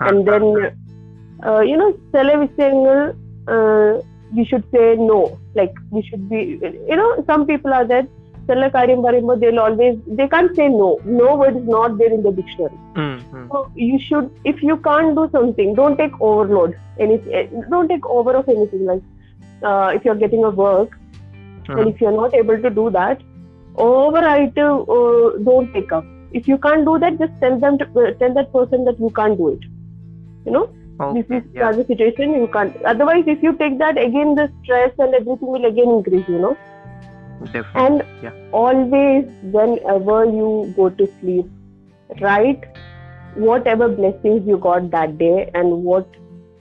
and 0.06 0.22
then 0.30 0.50
you know 1.70 1.86
சில 2.14 2.30
விஷயங்கள் 2.46 3.02
we 4.30 4.42
should 4.44 4.64
say 4.72 4.86
no. 5.02 5.18
Like 5.54 5.74
we 5.90 6.00
should 6.02 6.24
be 6.28 6.40
you 6.90 6.96
know 6.96 7.10
some 7.28 7.42
people 7.46 7.72
are 7.72 7.86
there 8.48 8.56
சில 8.56 8.68
காரியம் 8.76 9.04
வரும்போது 9.06 9.40
they'll 9.42 9.62
always 9.66 9.94
they 10.18 10.26
can't 10.34 10.52
say 10.58 10.66
no 10.82 10.88
no 11.20 11.28
word 11.40 11.56
is 11.60 11.68
not 11.76 11.90
there 12.00 12.12
in 12.16 12.22
the 12.26 12.32
dictionary 12.38 12.78
ம் 13.04 13.18
ம் 13.38 13.46
so 13.52 13.58
you 13.88 13.98
should 14.06 14.26
if 14.52 14.58
you 14.68 14.76
can't 14.88 15.12
do 15.20 15.24
something 15.36 15.70
don't 15.80 15.98
take 16.02 16.16
overload 16.28 16.72
any 17.04 17.16
don't 17.72 17.90
take 17.94 18.06
over 18.16 18.34
of 18.40 18.48
anything 18.56 18.84
like 18.90 19.04
uh, 19.68 19.88
if 19.96 20.04
you're 20.06 20.20
getting 20.24 20.44
a 20.50 20.54
work 20.66 20.90
and 21.68 21.84
ம் 21.84 21.90
if 21.92 21.98
you're 22.02 22.18
not 22.22 22.34
able 22.42 22.60
to 22.66 22.70
do 22.80 22.86
that 23.00 23.18
override 23.88 24.58
uh, 24.58 25.30
don't 25.48 25.68
take 25.76 25.92
up 25.98 26.06
if 26.40 26.46
you 26.50 26.58
can't 26.66 26.84
do 26.90 26.98
that 27.04 27.18
just 27.18 27.34
tell 27.44 27.56
them 27.64 27.78
to 27.78 27.86
uh, 28.02 28.10
tell 28.22 28.34
that 28.34 28.52
person 28.52 28.84
that 28.84 28.98
you 29.04 29.10
can't 29.20 29.38
do 29.42 29.48
it 29.56 29.64
you 30.46 30.54
know 30.56 30.66
this 31.16 31.26
okay 31.26 31.36
is 31.38 31.76
the 31.78 31.84
situation 31.90 32.28
you 32.42 32.48
can't 32.56 32.74
otherwise 32.92 33.26
if 33.34 33.40
you 33.46 33.52
take 33.62 33.76
that 33.84 33.96
again 34.06 34.30
the 34.40 34.46
stress 34.58 34.92
and 35.04 35.12
everything 35.20 35.50
will 35.56 35.66
again 35.72 35.90
increase 35.98 36.28
you 36.34 36.40
know 36.44 36.54
Definitely. 37.44 37.80
And 37.80 38.02
yeah. 38.22 38.32
always, 38.52 39.24
whenever 39.42 40.24
you 40.24 40.72
go 40.76 40.90
to 40.90 41.08
sleep, 41.20 41.46
write 42.20 42.64
whatever 43.34 43.88
blessings 43.88 44.46
you 44.46 44.58
got 44.58 44.90
that 44.90 45.18
day 45.18 45.50
and 45.54 45.84
what 45.84 46.08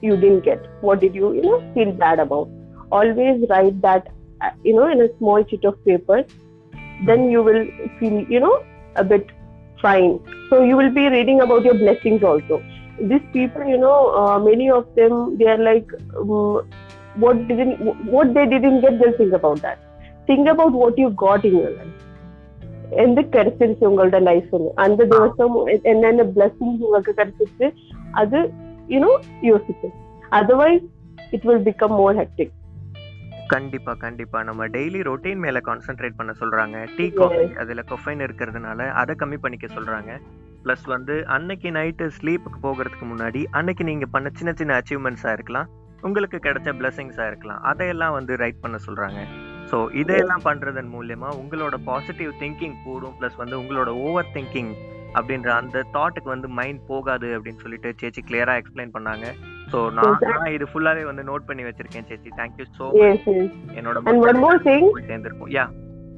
you 0.01 0.15
didn't 0.15 0.41
get. 0.41 0.65
What 0.81 0.99
did 0.99 1.15
you, 1.15 1.33
you 1.33 1.41
know, 1.41 1.71
feel 1.73 1.91
bad 1.91 2.19
about? 2.19 2.49
Always 2.91 3.45
write 3.49 3.81
that, 3.81 4.07
uh, 4.41 4.51
you 4.63 4.75
know, 4.75 4.89
in 4.89 5.01
a 5.01 5.17
small 5.17 5.43
sheet 5.45 5.65
of 5.65 5.83
paper. 5.85 6.23
Then 7.05 7.29
you 7.31 7.43
will 7.43 7.65
feel, 7.99 8.25
you 8.29 8.39
know, 8.39 8.63
a 8.95 9.03
bit 9.03 9.27
fine. 9.81 10.19
So 10.49 10.63
you 10.63 10.77
will 10.77 10.91
be 10.91 11.07
reading 11.07 11.41
about 11.41 11.63
your 11.63 11.75
blessings 11.75 12.23
also. 12.23 12.63
These 12.99 13.21
people, 13.33 13.65
you 13.65 13.77
know, 13.77 14.15
uh, 14.15 14.39
many 14.39 14.69
of 14.69 14.93
them, 14.95 15.37
they 15.37 15.45
are 15.45 15.57
like, 15.57 15.89
um, 16.15 16.67
what 17.15 17.47
didn't, 17.47 18.05
what 18.05 18.33
they 18.33 18.45
didn't 18.45 18.81
get, 18.81 18.99
they'll 18.99 19.17
think 19.17 19.33
about 19.33 19.61
that 19.61 19.79
think 20.28 20.46
about 20.48 20.72
what 20.74 20.96
you 20.96 21.10
got 21.18 21.44
in 21.44 21.56
your 21.56 21.72
life 21.72 21.98
എന്ത് 23.02 23.20
கிடைச்சிருச்சு 23.34 23.84
உங்களோட 23.88 24.16
லைஃப்ல 24.24 24.70
அந்த 24.82 25.02
ദിവസം 25.12 25.52
என்னென்ன 25.90 26.24
blessings 26.32 26.82
உங்களுக்கு 26.86 27.12
கிடைச்சிருச்சு 27.20 27.68
அது 28.20 28.38
யூனோ 28.88 29.12
யோசிச்சு 29.48 29.88
otherwise 30.38 30.84
it 31.32 31.46
will 31.48 31.64
become 31.68 31.94
more 32.00 32.18
hectic 32.20 32.52
கண்டிப்பா 33.52 33.92
கண்டிப்பா 34.02 34.38
நம்ம 34.48 34.66
டெய்லி 34.74 35.00
ரொட்டீன் 35.08 35.42
மேல 35.44 35.60
கான்சென்ட்ரேட் 35.66 36.18
பண்ண 36.20 36.32
சொல்றாங்க 36.38 36.76
டீ 36.96 37.06
காஃபி 37.16 37.40
Yes. 37.42 37.56
அதுல 37.62 37.82
கொஃபைன் 37.90 38.22
இருக்கிறதுனால 38.26 38.86
அதை 39.00 39.14
கம்மி 39.22 39.38
பண்ணிக்க 39.42 39.66
சொல்றாங்க 39.74 40.12
ப்ளஸ் 40.64 40.84
வந்து 40.92 41.14
அன்னைக்கு 41.36 41.70
நைட்டு 41.76 42.06
ஸ்லீப்புக்கு 42.18 42.60
போகிறதுக்கு 42.66 43.06
முன்னாடி 43.12 43.42
அன்னைக்கு 43.58 43.84
நீங்க 43.84 44.08
பண்ண 44.14 44.30
சின்ன 44.38 44.52
சின்ன 44.60 44.76
அச்சீவ்மெண்ட்ஸா 44.78 45.32
இருக்கலாம் 45.36 45.70
உங்களுக்கு 46.02 46.38
கிடைச்ச 46.46 46.70
பிளஸிங்ஸா 46.78 47.26
இருக்கலாம் 47.30 47.62
அதையெல்லாம் 47.70 48.16
வந்து 48.18 48.34
ரைட் 48.36 48.62
பண்ண 48.64 48.78
சொல்றாங்க 48.86 49.20
ஸோ 49.71 49.77
இதையெல்லாம் 50.01 50.45
பண்றதன் 50.49 50.93
மூலியமா 50.95 51.29
உங்களோட 51.41 51.75
பாசிட்டிவ் 51.89 52.31
திங்கிங் 52.43 52.77
கூடும் 52.85 53.15
ப்ளஸ் 53.19 53.39
வந்து 53.41 53.55
உங்களோட 53.61 53.89
ஓவர் 54.05 54.31
திங்கிங் 54.35 54.71
அப்படின்ற 55.17 55.49
அந்த 55.59 55.83
தாட்டுக்கு 55.95 56.29
வந்து 56.33 56.47
மைண்ட் 56.59 56.81
போகாது 56.91 57.27
அப்படின்னு 57.37 57.63
சொல்லிட்டு 57.65 57.89
சேச்சி 58.01 58.21
கிளியரா 58.29 58.53
எக்ஸ்பிளைன் 58.61 58.95
பண்ணாங்க. 58.95 59.25
ஸோ 59.71 59.77
நான் 59.97 60.53
இது 60.57 60.65
ஃபுல்லாவே 60.71 61.03
வந்து 61.09 61.23
நோட் 61.23 61.47
பண்ணி 61.49 61.63
வச்சிருக்கேன் 61.67 62.07
சேச்சி. 62.11 62.31
ஸோ 62.77 62.85
எஸ் 63.07 63.27
எஸ் 63.33 63.55
என்னோட 63.77 63.97
And 64.11 64.21
one 64.29 64.39
more 64.45 64.57
thing. 64.69 64.85
சேர்ந்திருக்கும். 65.11 65.51
Yeah 65.57 65.65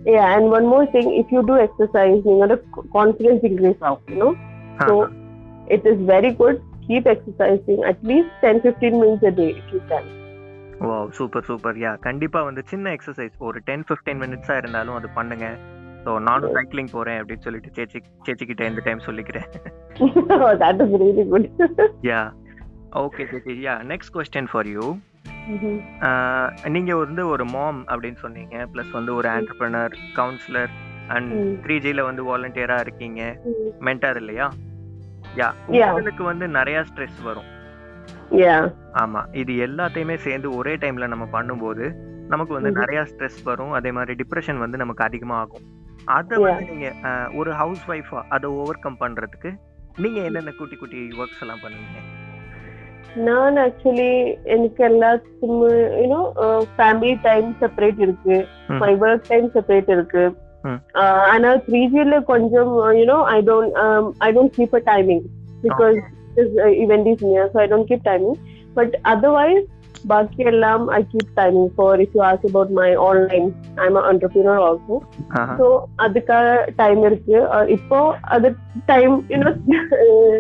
Yeah, 0.06 0.26
and 0.36 0.46
one 0.50 0.66
more 0.66 0.86
thing, 0.86 1.08
if 1.22 1.28
you 1.36 1.42
do 1.44 1.56
exercise, 1.60 2.22
your 2.26 2.58
confidence 2.98 3.42
increase 3.44 3.82
out, 3.82 4.02
you 4.08 4.16
know. 4.16 4.30
So 4.80 4.94
it 5.68 5.84
is 5.86 5.98
very 6.14 6.32
good. 6.32 6.62
Keep 6.88 7.08
exercising 7.16 7.84
at 7.84 8.00
least 8.04 8.30
10-15 8.42 8.94
minutes 9.02 9.24
a 9.24 9.32
day 9.32 9.50
if 9.62 9.68
you 9.74 9.82
can. 9.90 10.06
Wow 10.88 10.98
super 11.18 11.46
super 11.50 11.78
yeah 11.84 11.92
கண்டிப்பா 12.08 12.40
வந்து 12.42 12.62
சின்ன 12.72 12.92
exercise 12.98 13.36
ஒரு 13.48 13.60
ten 13.70 13.86
fifteen 13.88 14.22
மினிட்ஸா 14.24 14.56
இருந்தாலும் 14.58 14.98
அது 15.00 15.08
பண்ணுங்க. 15.18 15.48
So 16.06 16.12
நானும் 16.28 16.54
cycling 16.58 16.92
போறேன் 16.92 17.20
அப்படின்னு 17.22 17.46
சொல்லிட்டு 17.48 17.72
சேச்சி 17.78 18.00
சேச்சி 18.28 18.46
கிட்ட 18.46 18.64
இந்த 18.66 18.82
டைம் 18.86 19.02
சொல்லிக்கிறேன். 19.08 19.48
Yeah 22.10 22.22
okay 23.04 23.26
சேச்சி. 23.32 23.56
Yeah 23.68 23.76
next 23.92 24.14
question 24.18 24.52
for 24.52 24.70
you. 24.76 24.86
நீங்க 26.76 26.94
வந்து 26.96 27.22
ஒரு 27.28 27.46
மாம் 27.56 27.82
அப்படின்னு 27.92 28.20
சொன்னீங்க. 28.26 28.56
ப்ளஸ் 28.74 28.92
வந்து 28.92 29.14
ஒரு 29.16 29.30
entrepreneur 29.36 29.96
counselor 30.20 30.74
and 31.16 31.32
Mm. 31.36 31.54
Three 31.64 31.76
ஜில 31.84 32.02
வந்து 32.08 32.24
வாலண்டியரா 32.24 32.76
இருக்கீங்க. 32.86 33.22
Mm. 33.46 33.70
மென்டார் 33.88 34.18
இல்லையா? 34.22 34.48
யா. 35.40 35.48
உங்களுக்கு 35.88 36.24
வந்து 36.24 36.48
நிறைய 36.58 36.80
ஸ்ட்ரெஸ் 36.90 37.20
வரும். 37.24 37.48
ஆமா 38.94 39.22
இது 39.32 39.54
எல்லாத்தையுமே 39.68 40.16
சேர்ந்து 40.16 40.56
ஒரே 40.56 40.76
டைம்ல 40.76 41.08
நம்ம 41.08 41.26
பண்ணும்போது 41.32 41.86
நமக்கு 42.28 42.54
வந்து. 42.54 42.72
நிறைய 42.72 43.02
ஸ்ட்ரெஸ் 43.02 43.40
வரும். 43.44 43.72
அதே 43.72 43.92
மாதிரி 43.92 44.24
டிப்ரெஷன் 44.24 44.58
வந்து 44.58 44.78
நமக்கு 44.78 45.04
அதிகமா 45.04 45.38
ஆகும் 45.38 45.66
அத 46.06 46.40
வந்து 46.40 46.66
நீங்க 46.66 46.94
ஒரு 47.36 47.52
ஹவுஸ் 47.54 47.84
ஒய்ஃபா 47.88 48.22
அதை 48.30 48.50
ஓவர் 48.50 48.80
கம் 48.80 48.98
பண்றதுக்கு 49.00 49.50
நீங்க 49.98 50.20
என்னென்ன 50.20 50.52
குட்டி 50.52 50.76
குட்டி 50.76 51.10
ஒர்க்ஸ் 51.20 51.42
எல்லாம் 51.42 51.64
பண்ணுவீங்க? 51.64 52.00
நான் 53.16 53.58
ஆக்சுவலி 53.58 54.36
எனக்கு 54.44 54.88
எல்லாத்துக்கும் 54.88 55.64
யூனோ 56.02 56.20
ஃபேமிலி 56.78 57.20
டைம் 57.22 57.56
செப்பரேட் 57.62 58.00
இருக்கு. 58.00 58.48
ம். 58.68 58.82
ஒர்க் 58.82 59.28
டைம் 59.28 59.50
செப்பரேட் 59.52 59.90
இருக்கு. 59.90 60.24
ஆனா 61.34 61.56
த்ரீ 61.56 61.82
ஜில 61.96 62.24
கொஞ்சம் 62.24 62.72
you know 63.00 63.18
I 63.36 63.42
don't 63.42 63.76
I 64.18 64.34
don't 64.36 64.56
keep 64.58 64.76
a 64.76 64.82
timing 64.92 65.24
because 65.64 66.00
event 66.84 67.08
is 67.08 67.22
near 67.22 67.50
so 67.54 67.60
i 67.60 67.68
don't 67.68 67.88
keep 67.88 68.04
timing. 68.04 68.38
But 68.76 68.90
otherwise 69.04 69.66
பாக்கி 70.08 70.44
எல்லாம் 70.44 70.88
i 70.88 71.02
keep 71.04 71.28
timing 71.36 71.70
for 71.76 71.98
if 71.98 72.10
you 72.14 72.22
ask 72.22 72.44
about 72.44 72.70
my 72.72 72.96
online 72.96 73.48
i'm 73.76 73.96
an 73.96 74.04
entrepreneur 74.04 74.58
also. 74.58 75.02
ஆஹா. 75.28 75.56
so 75.58 75.88
அதுக்காக 75.98 76.70
time 76.76 77.04
இருக்கு. 77.04 77.48
Uh, 77.56 77.66
இப்போ 77.68 78.16
அது 78.22 78.56
time 78.86 79.26
you know 79.30 79.52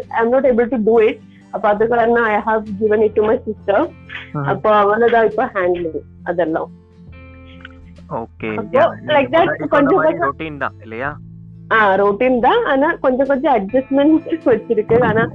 I'm 0.07 0.29
not 0.29 0.45
able 0.45 0.67
to 0.67 0.77
do 0.83 1.01
it 1.01 1.19
அப்ப 1.51 1.67
அது 1.67 1.87
காரணம் 1.87 2.23
I 2.23 2.35
have 2.35 2.63
given 2.81 3.01
it 3.01 3.15
to 3.15 3.21
my 3.21 3.39
sister. 3.45 3.87
ம். 4.33 4.43
அப்போ 4.43 4.83
அவனதான் 4.83 5.23
இப்ப 5.23 5.49
ஹேண்டில் 5.53 5.99
அதெல்லாம். 6.23 6.69
ஓகே 8.09 8.55
அப்போ, 8.55 8.83
like 9.05 9.31
that, 9.31 9.67
கொஞ்சம் 9.69 10.01
கொஞ்சம் 10.01 10.31
ரொட்டீன் 10.31 10.57
தான் 10.57 10.73
இல்லையா? 10.81 11.17
ஆ 11.71 11.95
ரொட்டீன் 11.95 12.39
தான். 12.39 12.65
ஆனா 12.65 12.93
கொஞ்சம் 13.01 13.27
கொஞ்சம் 13.27 13.55
அட்ஜஸ்ட்மெண்ட் 13.57 14.29
வச்சிருக்கு. 14.45 15.03
ஆனா 15.03 15.29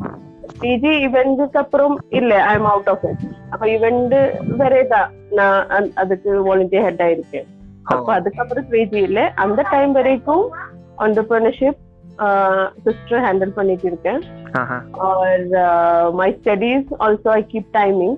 பிஜி 0.61 0.93
இவெண்ட்க்கு 1.07 1.59
அப்புறம் 1.59 1.95
இல்ல 2.11 2.33
I 2.45 2.55
am 2.55 2.69
out 2.71 2.89
of 2.89 3.05
it 3.05 3.23
அப்ப 3.51 3.65
இவெண்ட் 3.69 4.15
வேறே 4.57 4.83
தான் 4.89 5.09
நான் 5.33 5.61
அந்த- 5.71 5.95
அதுக்கு 5.97 6.31
வாலண்டியர் 6.47 6.87
ஹெட் 6.87 7.03
ஆயிருக்கேன் 7.03 7.49
அப்ப 7.87 8.09
அதுக்கப்புறம் 8.15 8.69
பிஜி 8.71 9.01
இல்ல 9.03 9.23
அந்த 9.37 9.61
டைம் 9.71 9.93
வரைக்கும் 9.93 10.45
ஆண்டர்பிரினர்ஷிப் 10.99 11.81
சிஸ்டர் 12.85 13.25
ஹேண்டில் 13.25 13.53
பண்ணிட்டு 13.53 13.87
இருக்கேன் 13.87 14.21
ஆஹா. 14.61 14.77
Or 15.07 15.45
my 16.15 16.29
studies 16.37 16.91
also 17.01 17.31
I 17.33 17.43
keep 17.53 17.71
timing 17.75 18.17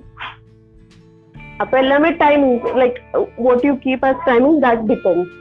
அப்ப 1.59 1.73
எல்லாமே 1.77 2.09
timing 2.19 2.57
like 2.81 2.97
what 3.45 3.65
you 3.65 3.73
keep 3.85 4.05
as 4.05 4.23
timing 4.27 4.59
that 4.63 4.85
depends 4.87 5.33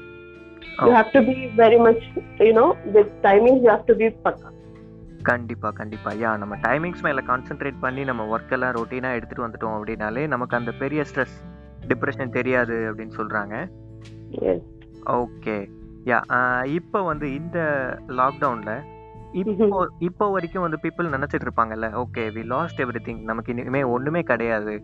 you 0.78 0.92
have 0.92 1.10
to 1.10 1.20
be 1.22 1.34
very 1.56 1.78
much 1.78 2.00
you 2.40 2.52
know 2.52 2.64
with 2.94 3.06
timings 3.22 3.60
you 3.60 3.70
have 3.70 3.84
to 3.86 3.94
be 3.94 4.06
paka 4.24 4.48
கண்டிப்பா 5.28 5.68
கண்டிப்பா. 5.70 6.10
யா 6.22 6.30
நம்ம 6.36 6.54
timings 6.62 7.04
மேல 7.06 7.22
concentrate 7.26 7.78
பண்ணி 7.80 8.04
நம்ம 8.04 8.22
work 8.32 8.52
எல்லாம் 8.52 8.74
ரொட்டீனா 8.74 9.10
எடுத்துட்டு 9.14 9.46
வந்துட்டோம் 9.46 9.76
அப்படின்னாலே 9.76 10.26
நமக்கு 10.26 10.56
அந்த 10.56 10.72
பெரிய 10.72 11.04
ஸ்ட்ரெஸ் 11.10 11.36
டிப்ரெஷன் 11.88 12.36
தெரியாது 12.38 12.76
அப்படின்னு 12.90 13.16
சொல்றாங்க. 13.20 13.54
Yes. 14.42 14.60
ஓகே 15.20 15.56
யா 16.04 16.18
இப்போ 16.78 16.98
வந்து 17.02 17.26
இந்த 17.34 17.58
லாக்டவுன்ல 18.18 18.72
இப்போ 19.40 19.78
இப்போ 20.08 20.26
வரைக்கும் 20.30 20.64
வந்து 20.66 20.78
பீப்புள் 20.82 21.14
நினைச்சிட்டு 21.14 21.46
இருப்பாங்கல்ல 21.46 21.88
okay 22.02 22.24
we 22.36 22.44
lost 22.44 22.82
every 22.82 23.00
thing 23.06 23.22
நமக்கு 23.30 23.52
இனிமே 23.54 23.82
ஒண்ணுமே 23.94 24.22
கிடையாது. 24.22 24.74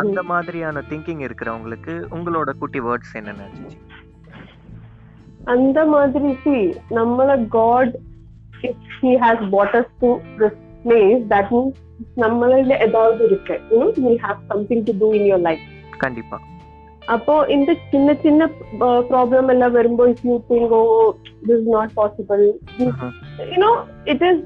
அந்த 0.00 0.20
மாதிரியான 0.22 0.82
திங்கிங் 0.90 1.22
இருக்கிறவங்களுக்கு 1.26 1.94
உங்களோட 2.16 2.50
குட்டி 2.58 2.80
வேர்ட்ஸ் 2.80 3.14
என்னென்ன 3.14 3.46
அந்த 5.44 5.78
மாதிரி 5.86 6.30
நம்மள 6.90 7.28
god 7.58 7.88
if 8.69 8.75
he 9.01 9.11
has 9.25 9.37
brought 9.53 9.73
us 9.81 9.87
to 10.03 10.09
this 10.41 10.55
place 10.85 11.21
that 11.33 11.47
means 11.55 11.75
நம்மள 12.23 12.55
ஏதாவது 12.87 13.21
இருக்கு 13.29 13.55
you 13.71 13.77
know 13.81 13.89
you 14.07 14.17
have 14.27 14.39
something 14.51 14.81
to 14.89 14.93
do 15.03 15.09
in 15.19 15.23
your 15.31 15.41
life 15.47 15.63
கண்டிப்பா 16.03 16.37
அப்போ 17.15 17.33
இந்த 17.55 17.71
சின்ன 17.91 18.13
சின்ன 18.25 18.43
ப்ராப்ளம் 19.11 19.49
எல்லாம் 19.53 19.75
வரும்போது 19.79 20.11
if 20.15 20.21
you 20.29 20.37
think 20.49 20.69
oh 20.79 21.03
this 21.47 21.57
is 21.61 21.67
not 21.77 21.89
possible 22.01 22.43
this 22.79 22.93
Mhm. 22.93 23.11
you 23.53 23.59
know 23.63 23.73
it 24.13 24.21
is 24.29 24.37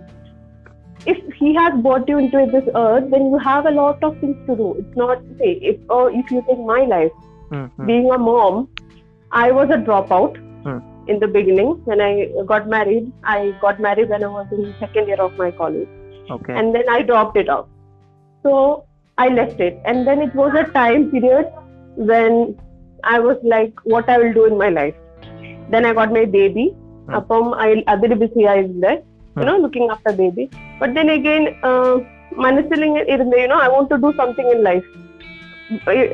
if 1.12 1.20
he 1.42 1.50
has 1.60 1.74
brought 1.86 2.08
you 2.12 2.18
into 2.24 2.40
this 2.56 2.68
earth 2.84 3.06
then 3.14 3.24
you 3.32 3.38
have 3.50 3.66
a 3.72 3.76
lot 3.82 4.00
of 4.08 4.12
things 4.22 4.40
to 4.48 4.56
do 4.62 4.68
it's 4.80 4.98
not 5.04 5.20
say 5.40 5.52
if 5.72 5.78
or 5.98 6.04
if 6.22 6.26
you 6.36 6.42
take 6.50 6.64
my 6.74 6.82
life 6.96 7.16
ம், 7.58 7.68
ம். 7.80 7.86
being 7.90 8.10
a 8.18 8.22
mom 8.30 8.56
i 9.32 9.50
was 9.60 9.70
a 9.78 9.82
dropout 9.88 10.34
Hmm. 10.66 10.80
in 11.12 11.18
the 11.24 11.30
beginning 11.38 11.72
when 11.90 12.02
i 12.10 12.14
got 12.52 12.64
married 12.76 13.06
i 13.36 13.40
got 13.66 13.78
married 13.88 14.10
when 14.14 14.24
i 14.28 14.32
was 14.38 14.48
in 14.58 14.64
second 14.84 15.08
year 15.12 15.22
of 15.28 15.34
my 15.44 15.50
college 15.62 15.92
okay 16.36 16.56
and 16.60 16.76
then 16.76 16.88
i 16.98 17.02
dropped 17.10 17.38
it 17.44 17.50
off 17.56 17.68
so 18.46 18.52
i 19.18 19.30
left 19.40 19.60
it 19.68 19.76
and 19.90 20.08
then 20.08 20.20
it 20.28 20.34
was 20.42 20.54
a 20.64 20.66
time 20.82 21.06
period 21.14 21.48
when 22.12 22.34
I 23.04 23.20
was 23.20 23.38
like, 23.44 23.74
what 23.84 24.10
I 24.10 24.18
will 24.18 24.34
do 24.34 24.46
in 24.46 24.58
my 24.58 24.70
life. 24.70 24.96
Then 25.70 25.86
I 25.86 25.94
got 25.94 26.12
my 26.12 26.26
baby. 26.26 26.68
Hmm. 27.06 27.16
അപ്പം 27.18 27.46
അതിൽ 27.92 28.12
BC 28.22 28.42
ആയിരുന്നത് 28.52 28.92
you 29.38 29.46
know 29.48 29.56
looking 29.64 29.86
after 29.94 30.12
baby 30.20 30.44
but 30.80 30.90
then 30.98 31.08
again 31.16 31.44
uh, 31.70 31.94
മനസ്സിൽ 32.46 32.82
ഇങ്ങനെ 32.88 33.04
ഇരുന്ന് 33.14 33.38
you 33.44 33.48
know 33.52 33.60
I 33.66 33.70
want 33.76 33.88
to 33.94 33.98
do 34.06 34.10
something 34.20 34.48
in 34.56 34.60
life 34.68 34.88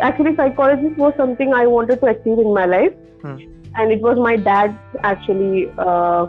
actually 0.07 0.33
psychologist 0.39 0.95
was 1.03 1.13
something 1.23 1.49
I 1.61 1.65
wanted 1.75 1.97
to 2.03 2.07
achieve 2.13 2.39
in 2.45 2.51
my 2.59 2.65
life 2.75 2.95
Hmm. 3.25 3.37
and 3.76 3.92
it 3.92 4.00
was 4.00 4.18
my 4.18 4.36
dad 4.36 4.76
actually 5.02 5.70
uh, 5.78 6.28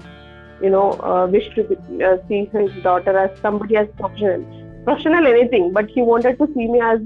you 0.61 0.69
know 0.69 0.91
uh, 1.09 1.27
wished 1.27 1.55
to 1.55 1.63
uh, 2.07 2.17
see 2.27 2.49
his 2.53 2.83
daughter 2.83 3.17
as 3.17 3.37
somebody 3.39 3.77
as 3.77 3.87
professional 3.99 4.43
professional 4.85 5.27
anything 5.27 5.71
but 5.73 5.89
he 5.89 6.01
wanted 6.01 6.37
to 6.37 6.47
see 6.53 6.67
me 6.67 6.79
as 6.81 6.99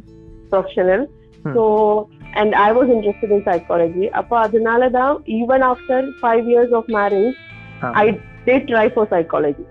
professional 0.49 1.05
hmm. 1.43 1.53
so 1.53 2.09
and 2.35 2.55
i 2.55 2.71
was 2.71 2.89
interested 2.89 3.31
in 3.31 3.43
psychology 3.45 4.09
even 5.25 5.61
after 5.61 6.11
5 6.21 6.47
years 6.47 6.71
of 6.73 6.87
marriage 6.87 7.35
huh. 7.81 7.91
i 7.95 8.19
did 8.45 8.67
try 8.67 8.89
for 8.89 9.07
psychology 9.09 9.65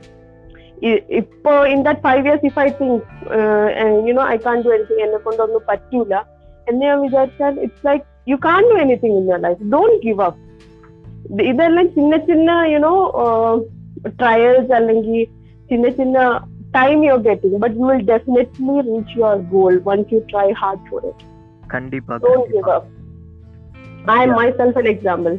if 0.83 1.26
in 1.75 1.83
that 1.83 2.02
5 2.02 2.26
years 2.26 2.40
if 2.42 2.56
i 2.59 2.68
think 2.71 3.02
uh, 3.26 3.68
and 3.83 4.06
you 4.09 4.14
know 4.14 4.23
i 4.23 4.38
can't 4.47 4.64
do 4.64 4.73
anything 4.78 5.02
enne 5.06 5.18
kondu 5.26 5.44
onnu 5.49 5.61
pattula 5.73 6.23
എന്ന് 6.71 6.80
ഞാൻ 6.87 6.99
വിചാരിച്ചാൽ 7.04 7.54
it's 7.64 7.87
like 7.88 8.04
you 8.30 8.37
do 8.44 8.61
do 8.71 8.76
in 8.83 8.90
in 8.90 9.26
life. 9.33 9.40
Life 9.47 9.62
don't 9.75 9.97
give 10.06 10.23
up. 10.26 10.37
ഇതെല്ലാം 11.45 11.88
ചിന്ന 11.95 12.17
ചിന്ന 12.27 12.51
you know 12.71 12.93
trials 14.19 14.74
അല്ലെങ്കിൽ 14.74 15.19
ചിന്ന 15.69 15.89
ചിന്ന 15.98 16.19
time 16.75 17.00
you 17.05 17.15
getting 17.25 17.59
but 17.63 17.75
you 17.77 17.88
will 17.89 18.03
definitely 18.07 18.77
reach 18.88 19.13
your 19.17 19.38
goal 19.51 19.75
once 19.86 20.12
you 20.13 20.21
try 20.31 20.48
hard 20.62 20.83
for 20.89 21.03
it 21.09 21.25
கண்டிப்பா 21.69 22.15
don't 22.24 22.50
give 22.53 22.63
கண்டிப்பா 22.63 22.75
up 22.77 22.98
I 24.12 24.19
am 24.19 24.29
Yeah. 24.29 24.38
Myself 24.59 24.79
an 24.81 24.88
example 24.91 25.33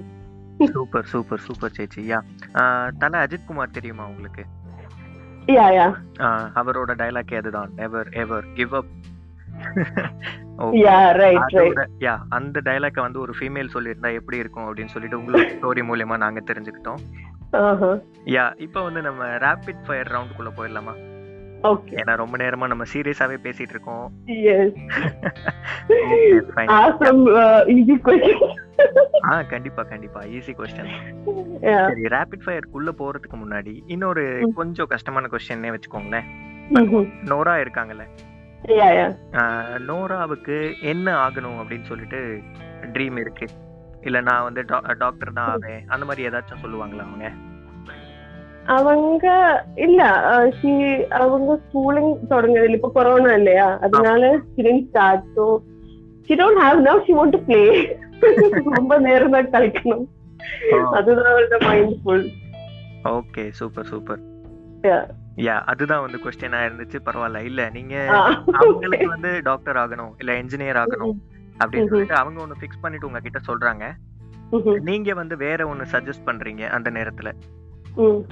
super 0.73 1.07
super 1.11 1.43
super 1.45 1.75
சேச்சி 1.77 2.01
யா 2.09 2.19
தல 2.99 3.13
அஜித் 3.25 3.47
குமார் 3.47 3.77
தெரியுமா 3.77 4.05
உங்களுக்கு 4.11 4.43
யா 5.55 5.67
யா 5.77 5.87
ஆஹ் 6.27 6.49
அவரோட 6.61 6.93
dialogue 7.01 7.33
அதுதான் 7.39 7.71
never 7.79 8.09
ever 8.23 8.47
give 8.59 8.75
up 8.75 8.91
yeah 8.91 8.99
right 8.99 9.07
right 9.07 9.09
yeah 9.09 9.14
அந்த 12.30 12.62
டைலாக்க 12.66 12.94
வந்து 12.94 13.20
ஒரு 13.20 13.34
ஃபீமேல் 13.40 13.74
சொல்லியிருந்தா 13.74 14.14
எப்படி 14.14 14.38
இருக்கும் 14.38 14.68
அப்படின்னு 14.68 14.86
சொல்லிட்டு 14.86 15.20
உங்களோட 15.20 15.24
ஸ்டோரி 15.24 15.82
மூலியமா 15.82 16.18
நாங்க 16.18 16.42
தெரிஞ்சுக்கிட்டோம். 16.54 16.98
யா 18.26 18.54
இப்போ 18.58 18.84
வந்து 18.84 19.02
நம்ம 19.02 19.26
ரேபிட் 19.26 19.86
ஃபயர் 19.86 20.08
ரவுண்டுக்குள்ள 20.08 20.52
போயிடலாமா? 20.58 20.94
ஏன்னா 21.92 22.16
ரொம்ப 22.16 22.38
நேரமா 22.38 22.68
நம்ம 22.68 22.84
சீரியஸாவே 22.94 23.38
பேசிட்டு 23.44 23.60
இருக்கோம். 23.60 24.12
Uh, 25.88 26.42
ஆ 29.32 29.42
கண்டிப்பா 29.42 29.84
கண்டிப்பா. 29.84 30.22
ஈஸி 30.22 30.54
கொஸ்டின் 30.58 30.88
சரி 31.88 32.02
ரேபிட் 32.02 32.46
ஃபயர்க்குள்ள 32.46 32.74
போறதுக்கு 32.74 33.34
முன்னாடி 33.34 33.84
இன்னொரு. 33.88 34.42
கொஞ்சம் 34.56 34.88
கஷ்டமான 34.88 35.28
கொஸ்டின்னே 35.32 35.54
வச்சுக்கோங்களேன். 35.54 36.24
நோரா 37.24 37.56
இருக்காங்கல்ல. 37.56 38.35
நோராவுக்கு 39.90 40.58
என்ன 40.82 41.08
ஆகணும் 41.26 41.60
அப்படின்னு 41.62 41.90
சொல்லிட்டு 41.92 42.20
ட்ரீம் 42.94 43.18
இருக்கு. 43.20 43.48
இல்ல 44.02 44.22
நான் 44.22 44.44
வந்து 44.44 44.62
டாக்டர் 45.00 45.34
தான் 45.34 45.52
ஆவேன். 45.54 45.84
அந்த 45.88 46.06
மாதிரி 46.06 46.28
ஏதாச்சும் 46.30 46.64
சொல்லுவாங்களா 46.64 47.06
அவங்க? 47.08 47.30
அவங்க 48.78 49.26
இல்ல 49.76 50.02
ஷி 50.60 50.72
அவங்க 51.10 51.60
ஸ்கூலிங் 51.66 52.14
தொடங்குறதுல 52.30 52.78
இப்ப 52.80 52.92
கொரோனா 52.94 53.34
இல்லையா? 53.34 53.68
அதனால 53.80 54.32
start 54.88 55.28
so 55.36 55.46
she 56.28 56.36
don't 56.36 56.62
have 56.66 56.80
now 56.88 57.04
she 57.08 57.14
want 57.14 57.36
to 57.38 57.42
play 57.50 57.62
ரொம்ப 58.78 58.98
நேரம் 59.00 59.36
தான் 59.38 59.52
கழிக்கணும். 59.52 60.06
அதுதான் 60.92 61.66
mind 61.68 61.96
full 62.04 62.26
okay 63.10 63.44
super 63.50 63.86
super 63.86 64.22
yeah 65.44 65.56
அதுதான் 65.72 66.04
வந்து 66.04 66.20
கொஸ்டினா 66.24 66.60
இருந்துச்சு. 66.66 66.98
பரவாயில்ல 67.08 67.40
இல்ல 67.50 67.62
நீங்க 67.78 67.96
அவங்களுக்கு 68.60 69.08
வந்து 69.14 69.32
டாக்டர் 69.50 69.80
ஆகணும் 69.84 70.14
இல்ல 70.22 70.34
இன்ஜினியர் 70.42 70.80
ஆகணும் 70.84 71.16
அப்படின்னு 71.62 71.92
சொல்லிட்டு 71.94 72.18
அவங்க 72.22 72.40
ஒண்ணு 72.44 72.62
பிக்ஸ் 72.62 72.84
பண்ணிட்டு 72.84 73.08
உங்ககிட்ட 73.10 73.40
சொல்றாங்க. 73.50 73.86
நீங்க 74.90 75.10
வந்து 75.20 75.36
வேற 75.46 75.62
ஒண்ணு 75.72 75.86
சஜஸ்ட் 75.94 76.28
பண்றீங்க 76.30 76.64
அந்த 76.78 76.90
நேரத்துல. 76.98 77.32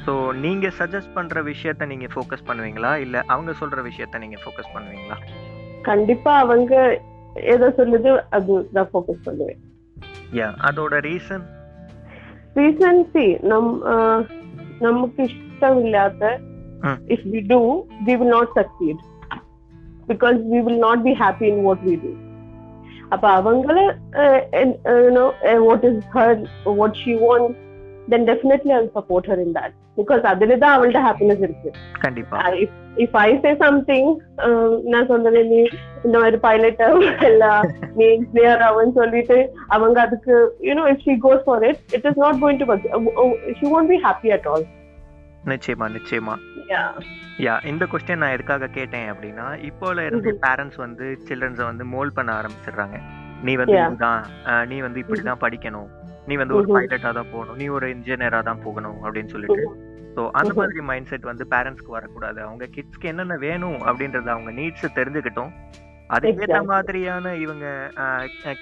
சோ 0.06 0.14
நீங்க 0.46 0.68
சஜஸ்ட் 0.80 1.16
பண்ற 1.18 1.42
விஷயத்த 1.50 1.86
நீங்க 1.92 2.08
ஃபோக்கஸ் 2.14 2.48
பண்ணுவீங்களா? 2.50 2.92
இல்ல 3.06 3.18
அவங்க 3.34 3.52
சொல்ற 3.62 3.82
விஷயத்த 3.90 4.22
நீங்க 4.24 4.38
ஃபோக்கஸ் 4.44 4.74
பண்ணுவீங்களா? 4.76 5.18
கண்டிப்பா 5.90 6.34
அவங்க 6.44 6.74
ஏதோ 7.54 7.68
சொல்லுது 7.80 8.10
அது 8.38 8.54
நான் 8.78 8.90
ஃபோக்கஸ் 8.94 9.26
பண்ணுவேன். 9.28 9.62
யா 10.40 10.48
அதோட 10.70 10.96
ரீசன் 11.10 11.46
ரீசன் 12.60 13.04
சி 13.14 13.26
நம் 13.52 13.72
நமக்கு 14.86 15.22
இஷ்டம் 15.30 15.80
இல்லாத 15.86 16.32
ഉം. 16.85 16.97
If 17.09 17.25
we 17.29 17.41
do 17.51 17.61
we 18.07 18.15
will 18.15 18.31
not 18.31 18.53
succeed 18.59 18.99
because 20.09 20.39
we 20.53 20.61
will 20.67 20.79
not 20.81 21.03
be 21.03 21.15
happy 21.23 21.47
in 21.49 21.59
what 21.65 21.85
we 21.89 21.95
do 22.05 22.13
അപ്പൊ 23.13 23.27
അവങ്ങള് 23.37 23.85
what 25.67 25.87
is 25.89 26.05
her 26.17 26.31
what 26.79 26.99
she 27.03 27.15
want 27.25 27.57
then 28.09 28.23
definitely 28.25 28.73
I'll 28.73 28.91
support 28.91 29.25
her 29.27 29.37
in 29.39 29.51
that 29.53 29.73
because 29.97 30.23
அதுலதான் 30.31 30.75
அவளோட 30.75 31.01
happiness 31.07 31.43
இருக்கு 31.45 31.71
கண்டிப்பா 32.05 32.39
if 33.03 33.17
I 33.21 33.31
say 33.43 33.51
something 33.63 34.09
நான் 34.93 35.09
சொன்னது 35.11 35.41
நீ 35.51 35.59
இந்த 36.05 36.15
மாதிரி 36.17 36.39
பைலட் 36.47 36.81
எல்லாம் 37.29 37.67
நீ 37.97 38.07
இன்ஜினியர் 38.15 38.65
ஆகுன்னு 38.69 38.95
சொல்லிட்டு 39.01 39.39
அவங்க 39.69 39.99
அதுக்கு 40.07 40.37
you know 40.69 40.87
if 40.93 41.05
she 41.07 41.17
goes 41.27 41.45
for 41.47 41.67
it 41.69 41.83
it 41.97 42.09
is 42.11 42.21
not 42.25 42.41
going 42.43 42.61
to 42.63 42.79
she 43.61 43.69
won't 43.75 43.93
be 43.93 43.99
happy 44.07 44.31
at 44.37 44.49
all 44.53 44.65
நிச்சயமா 45.52 45.86
நிச்சயமா. 45.96 46.36
யா 47.46 47.54
இந்த 47.72 47.84
கொஸ்டின் 47.92 48.22
நான் 48.24 48.36
எதுக்காக 48.36 48.70
கேட்டேன் 48.78 49.08
அப்படின்னா 49.14 49.48
இப்போல 49.70 50.06
இருந்து. 50.06 50.30
பேரண்ட்ஸ் 50.46 50.80
வந்து 50.86 51.06
சில்ட்ரன்ஸை 51.28 51.66
வந்து 51.72 51.86
மோல்ட் 51.86 52.16
பண்ண 52.18 52.32
ஆரம்பிச்சிடுறாங்க. 52.42 52.98
நீ 53.48 53.54
வந்து. 53.62 53.78
இதுதான் 53.86 54.22
நீ 54.72 54.78
வந்து 54.80 55.02
இப்படிதான் 55.04 55.44
படிக்கணும். 55.46 55.90
நீ 56.28 56.36
வந்து 56.36 56.56
ஒரு. 56.60 56.68
பைலட்டா 56.76 57.12
தான் 57.20 57.32
போகணும். 57.34 57.58
நீ 57.62 57.66
ஒரு 57.68 57.88
இன்ஜினியரா 57.96 58.42
தான் 58.50 58.64
போகணும் 58.66 59.00
அப்படின்னு 59.06 59.34
சொல்லிட்டு. 59.36 59.64
ஸோ 60.16 60.24
அந்த. 60.40 60.54
மாதிரி 60.60 60.84
மைண்ட் 60.90 61.10
செட் 61.12 61.30
வந்து 61.32 61.46
பேரண்ட்ஸ்க்கு 61.54 61.98
வரக்கூடாது. 61.98 62.40
அவங்க 62.42 62.66
கிட்ஸ்க்கு 62.76 63.12
என்னென்ன 63.12 63.38
வேணும் 63.48 63.80
அப்படின்றத 63.88 64.32
அவங்க 64.36 64.52
நீட்ஸ் 64.62 64.98
தெரிஞ்சுக்கிட்டோம். 65.00 65.52
அதுக்கேற்ற 66.17 66.45
Exactly. 66.49 66.69
மாதிரியான 66.73 67.33
இவங்க 67.45 67.67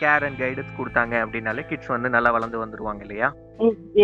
கேர் 0.01 0.25
அண்ட் 0.27 0.39
கைடன்ஸ் 0.43 0.77
கொடுத்தாங்க 0.79 1.15
அப்படின்னாலே 1.25 1.65
கிட்ஸ் 1.71 1.93
வந்து 1.95 2.09
நல்லா 2.15 2.31
வளர்ந்து 2.37 2.63
வந்துருவாங்க 2.63 3.03
இல்லையா 3.07 3.29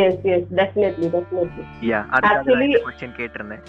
yes 0.03 0.27
yes 0.35 0.51
definitely 0.61 1.09
definitely 1.17 1.65
yeah 1.93 2.01
அதுக்காக 2.15 2.37
Actually- 2.37 2.83
கொஸ்டின் 2.89 3.19
கேட்டிருந்தேன் 3.23 3.65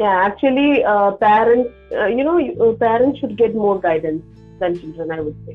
Yeah, 0.00 0.14
actually, 0.26 0.68
uh, 0.92 1.08
parents, 1.22 1.66
uh, 1.98 2.06
you 2.16 2.22
know, 2.26 2.34
uh, 2.60 2.70
parents 2.78 3.16
should 3.20 3.34
get 3.36 3.52
more 3.64 3.74
guidance 3.80 4.22
than 4.60 4.70
children, 4.80 5.08
I 5.16 5.22
would 5.24 5.36
say. 5.46 5.54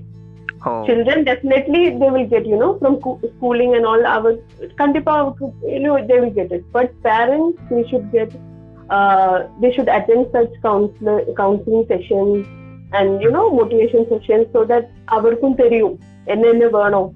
Oh 0.65 0.71
Children 0.89 1.19
definitely 1.29 1.81
they 2.01 2.09
will 2.15 2.27
get, 2.33 2.45
you 2.51 2.59
know, 2.61 2.69
from 2.81 2.93
co- 3.05 3.17
schooling 3.33 3.71
and 3.77 3.85
all. 3.91 4.03
Our 4.07 4.31
kandipa, 4.81 5.15
you 5.73 5.81
know, 5.85 5.95
they 6.11 6.19
will 6.21 6.31
get 6.31 6.51
it. 6.51 6.63
But 6.71 6.87
parents, 7.03 7.57
they 7.71 7.83
should 7.91 8.05
get, 8.11 8.31
uh, 8.89 9.35
they 9.63 9.71
should 9.71 9.91
attend 9.97 10.23
such 10.37 10.53
counselor 10.61 11.17
counseling 11.41 11.83
sessions 11.93 12.37
and 12.98 13.22
you 13.24 13.30
know 13.36 13.44
motivation 13.60 14.02
sessions 14.12 14.46
so 14.56 14.62
that 14.72 14.84
அവർக்கும் 15.16 15.58
தெரியும் 15.62 15.94
என்னென்ன 16.34 16.68
வேணும் 16.78 17.08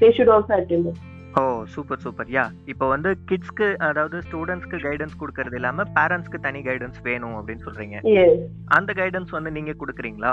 they 0.00 0.10
should 0.16 0.30
also 0.36 0.54
attend 0.60 0.88
it. 0.92 0.98
Oh 1.38 1.42
super 1.72 2.00
super 2.04 2.28
yeah 2.34 2.44
இப்போ 2.72 2.84
வந்து 2.92 3.10
கிட்ஸ்க்கு 3.30 3.66
அதாவது 3.88 4.16
ஸ்டூடெண்ட்ஸ்க்கு 4.26 4.78
guidance 4.84 5.18
கொடுக்கறது 5.20 5.56
இல்லாம 5.58 5.84
பேரண்ட்ஸ்க்கு 5.96 6.38
தனி 6.46 6.60
கைடன்ஸ் 6.68 6.98
வேணும் 7.08 7.36
அப்படின்னு 7.38 7.64
சொல்றீங்க. 7.66 7.96
Yes. 8.16 8.34
அந்த 8.76 8.90
கைடன்ஸ் 9.00 9.34
வந்து 9.36 9.50
நீங்க 9.56 9.74
கொடுக்குறீங்களா? 9.82 10.32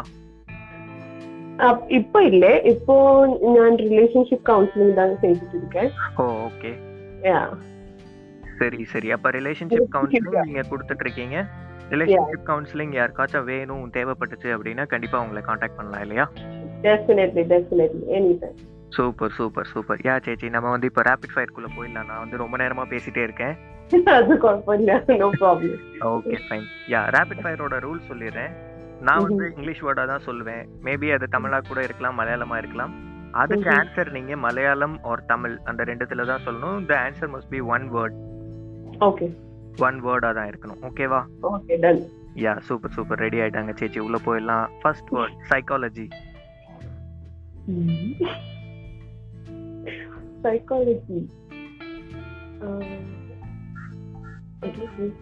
இப்போ 1.97 2.19
இல்ல. 2.31 2.45
இப்போ 2.73 2.95
நான் 3.55 3.77
ரிலேஷன்ஷிப் 3.83 4.45
கவுன்சிலிங் 4.51 4.95
தான் 5.01 5.13
செய்துட்டு 5.23 5.57
இருக்கேன். 5.61 5.91
Oh 6.21 6.25
okay 6.47 6.71
Yeah. 7.29 7.45
சரி 8.59 8.81
சரி. 8.93 9.07
அப்ப 9.17 9.29
ரிலேஷன்ஷிப் 9.37 9.93
கவுன்சிலிங் 9.95 10.49
நீங்க 10.49 10.63
கொடுத்துட்டு 10.71 11.05
இருக்கீங்க. 11.07 11.37
ரிலேஷன்ஷிப் 11.89 12.47
கவுன்சிலிங் 12.47 12.93
யாருக்காச்சும் 12.95 13.43
வேணும் 13.43 13.91
தேவைப்பட்டுச்சு 13.93 14.49
அப்படின்னா 14.55 14.87
கண்டிப்பா 14.87 15.19
உங்களை 15.19 15.41
காண்டாக்ட் 15.41 15.75
பண்ணலாம் 15.75 16.01
இல்லையா. 16.01 16.25
சூப்பர் 18.89 19.31
சூப்பர் 19.31 19.65
சூப்பர் 19.65 19.99
யா 19.99 20.15
சேச்சி 20.25 20.49
நம்ம 20.49 20.69
வந்து 20.69 20.87
இப்போ 20.87 21.01
ரேபிட் 21.01 21.33
ஃபயர்க்குள்ள 21.35 21.67
போயிடலாம். 21.77 22.05
நான் 22.05 22.19
வந்து 22.19 22.37
ரொம்ப 22.37 22.57
நேரமா 22.57 22.83
பேசிட்டே 22.89 23.23
இருக்கேன். 23.23 23.55
அது 24.07 24.37
குழப்பம் 24.37 24.79
இல்ல. 24.79 25.03
No 25.07 25.29
problem 25.39 25.81
okay 26.01 26.37
fine 26.49 26.67
yeah 26.87 27.01
rapid 27.09 27.43
ஃபயரோட 27.43 27.77
rule 27.79 28.07
சொல்லிடுறேன். 28.09 28.53
நான் 29.01 29.21
வந்து 29.21 29.53
இங்கிலீஷ் 29.55 29.83
வேர்டா 29.83 30.05
தான் 30.05 30.25
சொல்லுவேன். 30.25 30.63
மேபி 30.83 31.13
அது 31.13 31.27
தமிழா 31.31 31.67
கூட 31.67 31.83
இருக்கலாம் 31.83 32.19
மலையாளமா 32.19 32.57
இருக்கலாம். 32.57 32.93
அதுக்கு. 33.31 33.69
ஆன்சர் 33.69 34.11
நீங்க 34.11 34.35
மலையாளம் 34.35 34.99
ஆர் 35.03 35.25
தமிழ் 35.25 35.57
அந்த 35.63 35.83
ரெண்டுத்துல 35.83 36.25
தான் 36.25 36.45
சொல்லணும். 36.45 36.79
இந்த 36.79 36.95
answer 36.95 37.33
must 37.35 37.49
be 37.49 37.59
one 37.59 37.91
word 37.91 38.17
okay 38.99 39.27
one 39.77 39.97
வேர்டா 40.01 40.29
தான் 40.33 40.49
இருக்கணும் 40.51 40.81
ஓகேவா 40.81 41.21
okay 41.51 41.77
done 41.77 42.01
yeah 42.35 42.53
super 42.59 42.91
super 42.91 43.21
ready 43.25 43.39
ஆயிட்டாங்க 43.39 43.73
சேச்சி 43.79 43.99
உள்ள 43.99 44.19
போயிடலாம் 44.25 44.67
first 44.81 45.11
word 45.11 45.37
psychology. 45.49 46.07
Uh, 52.61 52.83
what 54.59 54.75
is 54.75 54.91
this? 54.97 55.13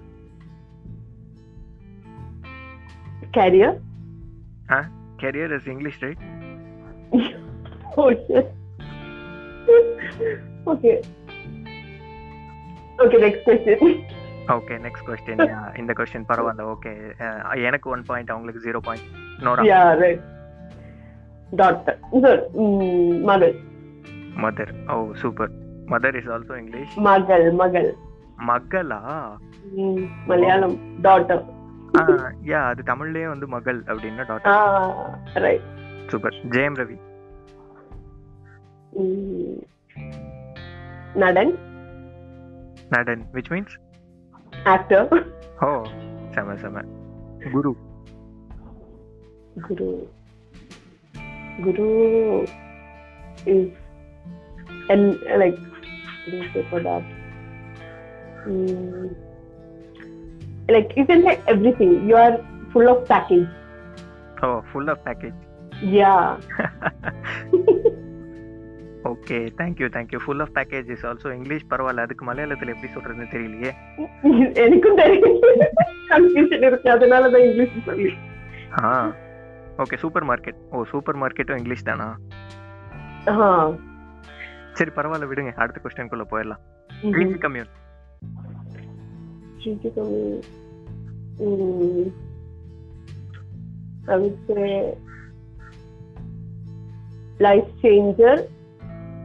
Career? 3.34 3.72
Career 5.20 5.54
is 5.54 5.68
English, 5.68 6.02
right? 6.02 6.18
oh 7.98 8.12
shit. 8.28 8.52
okay. 10.68 11.02
Okay, 13.00 13.18
next 13.18 13.44
question. 13.46 14.06
Okay 14.48 14.76
next 14.84 15.08
question 15.08 15.42
இந்த 15.78 15.92
question 15.94 16.28
பரவாயில்ல. 16.30 16.64
Okay 16.74 16.92
எனக்கு 17.64 17.90
ஒன் 17.90 18.04
பாயிண்ட் 18.08 18.30
அவங்களுக்கு 18.30 18.64
zero 18.66 18.80
point 18.84 19.08
Nora. 19.44 19.64
Mother 24.44 24.72
oh 24.92 24.98
super 25.14 25.52
mother 25.88 26.16
is 26.16 26.30
also 26.30 26.56
English 26.58 26.94
Magal, 27.00 27.44
Magal. 27.62 27.88
மகளா 28.48 29.02
Mm, 29.76 30.00
Malayalam. 30.28 30.72
Daughter. 31.02 31.38
Yeah 32.46 32.60
அது 32.70 32.82
தமிழ்லயே 32.84 33.28
வந்து 33.28 33.48
மகள் 33.48 33.80
அப்படின்னா 33.84 34.24
daughter 34.30 35.44
right. 35.46 35.64
Super 36.08 36.38
Jayam 36.50 36.78
Ravi 36.82 36.98
Nadan. 41.16 41.50
நடன். 42.90 43.24
Which 43.34 43.52
means 43.52 43.76
Actor. 44.66 45.08
Oh, 45.62 45.84
sama-sama. 46.36 46.84
Guru. 47.52 47.76
Guru. 49.60 50.08
Guru 51.62 52.48
is 53.46 53.70
and 54.90 55.20
like 55.38 55.60
for 56.70 56.80
that. 56.80 57.04
Mm, 58.48 59.16
like 60.70 60.92
you 60.96 61.06
can 61.06 61.24
say 61.24 61.40
everything. 61.48 62.08
You 62.08 62.16
are 62.16 62.40
full 62.72 62.88
of 62.88 63.06
package. 63.08 63.48
Oh, 64.42 64.64
full 64.72 64.90
of 64.90 65.04
package. 65.04 65.36
Yeah. 65.82 66.40
Okay 69.04 69.54
thank you 69.58 69.88
thank you 69.96 70.18
full 70.26 70.40
of 70.40 70.50
package 70.54 70.90
is 70.90 71.06
also 71.06 71.34
English 71.34 71.66
பரவாயில்ல. 71.70 71.98
அதுக்கு 71.98 72.26
மலையாளத்தில் 72.26 72.76
எப்படி 72.76 72.94
சொல்றதுன்னு 72.94 73.34
தெரியலையே. 73.34 73.72
எனக்கும் 74.54 74.96
தெரியும் 74.96 75.42
confusion 76.10 76.66
இருக்கு. 76.66 76.92
அதனால 76.92 77.30
தான் 77.30 77.42
இங்கிலீஷ் 77.42 77.84
சொல்லி. 77.86 78.14
ஆ 78.84 79.12
okay 79.78 79.98
super 79.98 80.26
market 80.26 80.60
oh 80.72 80.84
super 80.84 81.18
மார்க்கெட்டும் 81.18 81.58
இங்கிலீஷ் 81.58 81.84
தானா? 81.84 82.18
ஆ. 83.28 83.72
சரி 84.74 84.92
பரவாயில்ல 84.96 85.28
விடுங்க. 85.28 85.52
அடுத்த 85.54 85.82
கொஸ்டின்குள்ள 85.84 86.22
போயிடலாம். 86.32 86.62
Green 87.12 87.38
commune 87.38 87.72
Basically, 89.66 90.40
mm, 91.40 92.12
I 94.06 94.20
would 94.20 94.36
say 94.48 94.94
life 97.38 97.68
changer. 97.82 98.46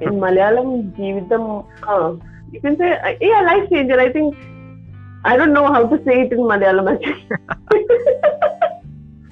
In 0.00 0.14
Malayalam, 0.20 0.68
Jeevitam, 0.96 1.44
uh, 1.84 2.14
you 2.52 2.60
can 2.60 2.76
say, 2.76 2.90
yeah, 3.20 3.40
life 3.42 3.68
changer. 3.70 3.98
I 3.98 4.12
think, 4.12 4.34
I 5.24 5.36
don't 5.36 5.52
know 5.52 5.66
how 5.66 5.86
to 5.86 5.96
say 6.04 6.20
it 6.22 6.32
in 6.32 6.42
Malayalam 6.52 6.88
actually. 6.94 7.24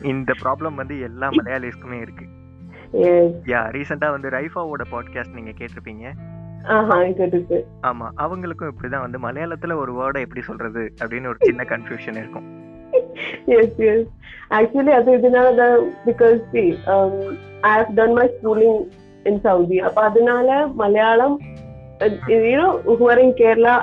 இந்த 0.03 0.33
problem 0.43 0.75
வந்து 0.75 0.95
எல்லா 1.01 1.29
மலையாளிஸ்க்குமே 1.29 1.99
இருக்கு. 2.01 2.27
யா 3.47 3.61
ரீசெண்டா 3.75 4.09
வந்து 4.11 4.29
ரைஃபாவோட 4.31 4.83
podcast 4.93 5.37
நீங்க 5.39 5.53
கேட்டிருப்பீங்க 5.61 6.05
ஆமா 7.89 8.07
அவங்களுக்கும் 8.25 8.71
இப்படிதான் 8.73 9.05
வந்து 9.07 9.19
மலையாளத்துல 9.19 9.77
ஒரு 9.83 9.93
வேர்டை 9.93 10.21
எப்படி 10.21 10.43
சொல்றது 10.43 10.83
அப்படின்னு 11.01 11.31
ஒரு 11.33 11.41
சின்ன 11.45 11.65
கன்ஃபியூஷன் 11.73 12.19
இருக்கும் 12.23 12.47
எஸ் 13.57 13.81
எஸ் 13.89 14.07
ஆக்சுவலி 14.59 14.95
அது 14.99 15.17
இதனால 15.19 15.51
தான் 15.63 15.77
because 16.07 16.41
I 17.69 17.73
have 17.77 17.93
done 17.95 18.17
my 18.19 18.27
schooling 18.37 18.81
in 19.27 19.43
Saudi 19.43 19.77
அப்ப 19.81 19.99
அதனால 20.03 20.49
Malayalam 20.75 21.37
you know 22.47 22.69
Kerala 23.39 23.75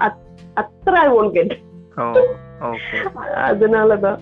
அത്ര 0.57 0.95
I 0.99 1.09
won't 1.17 1.35
get 1.37 1.53
oh 1.97 2.07
okay 2.69 2.99
அதனால 3.45 3.97
தான் 3.99 4.19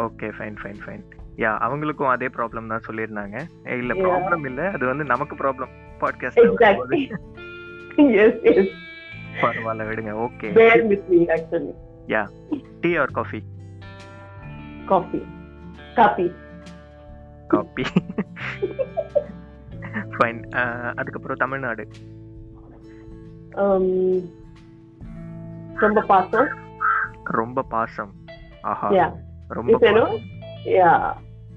okay 0.00 0.28
fine 0.36 0.58
fine 0.60 0.80
fine 0.84 1.02
yeah 1.38 1.50
அவங்களுக்கும் 1.64 2.12
அதே 2.12 2.28
ப்ராப்ளம் 2.34 2.70
தான் 2.72 2.86
சொல்லியிருந்தாங்க 2.86 3.36
ஏ, 3.66 3.74
இல்ல. 3.74 3.92
ப்ராப்ளம் 4.00 4.44
இல்ல 4.46 4.62
அது 4.70 4.84
வந்து 4.86 5.04
நமக்கு 5.06 5.34
problem 5.36 5.70
podcast 6.00 6.40
exactly 6.44 7.00
yes 8.18 8.40
yes 8.52 8.72
பரவாயில்ல 9.40 9.86
விடுங்க 9.88 10.12
okay 10.24 10.48
bear 10.58 10.82
with 10.90 11.08
me 11.10 11.20
actually 11.28 11.72
tea 12.80 12.90
or 12.98 13.12
coffee 13.12 13.40
coffee 14.88 15.20
coffee 15.96 16.26
coffee 17.50 17.84
fine 20.20 20.94
அதுக்கப்புறம் 20.94 21.36
தமிழ்நாடு. 21.36 21.88
ரொம்ப 25.74 26.00
பாசம். 26.00 26.48
ரொம்ப 27.24 27.62
பாசம். 27.62 28.14
ஆஹா. 28.62 29.12
ரொம்ப 29.48 29.78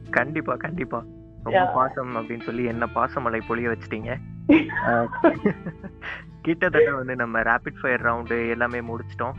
கண்டிப்பா 0.09 0.55
கண்டிப்பா. 0.55 1.03
ரொம்ப. 1.43 1.71
பாசம் 1.73 2.15
அப்படின்னு 2.15 2.41
சொல்லி 2.41 2.63
என்ன 2.63 2.87
பாசமலை 2.95 3.41
பொழிய 3.49 3.75
வச்சிட்டீங்க? 3.75 4.17
கிட்டத்தட்ட 6.41 6.95
வந்து 6.95 7.15
நம்ம 7.15 7.39
ரேபிட் 7.39 7.79
ஃபயர் 7.81 8.01
ரவுண்டு 8.01 8.49
எல்லாமே 8.49 8.79
முடிச்சிட்டோம். 8.79 9.33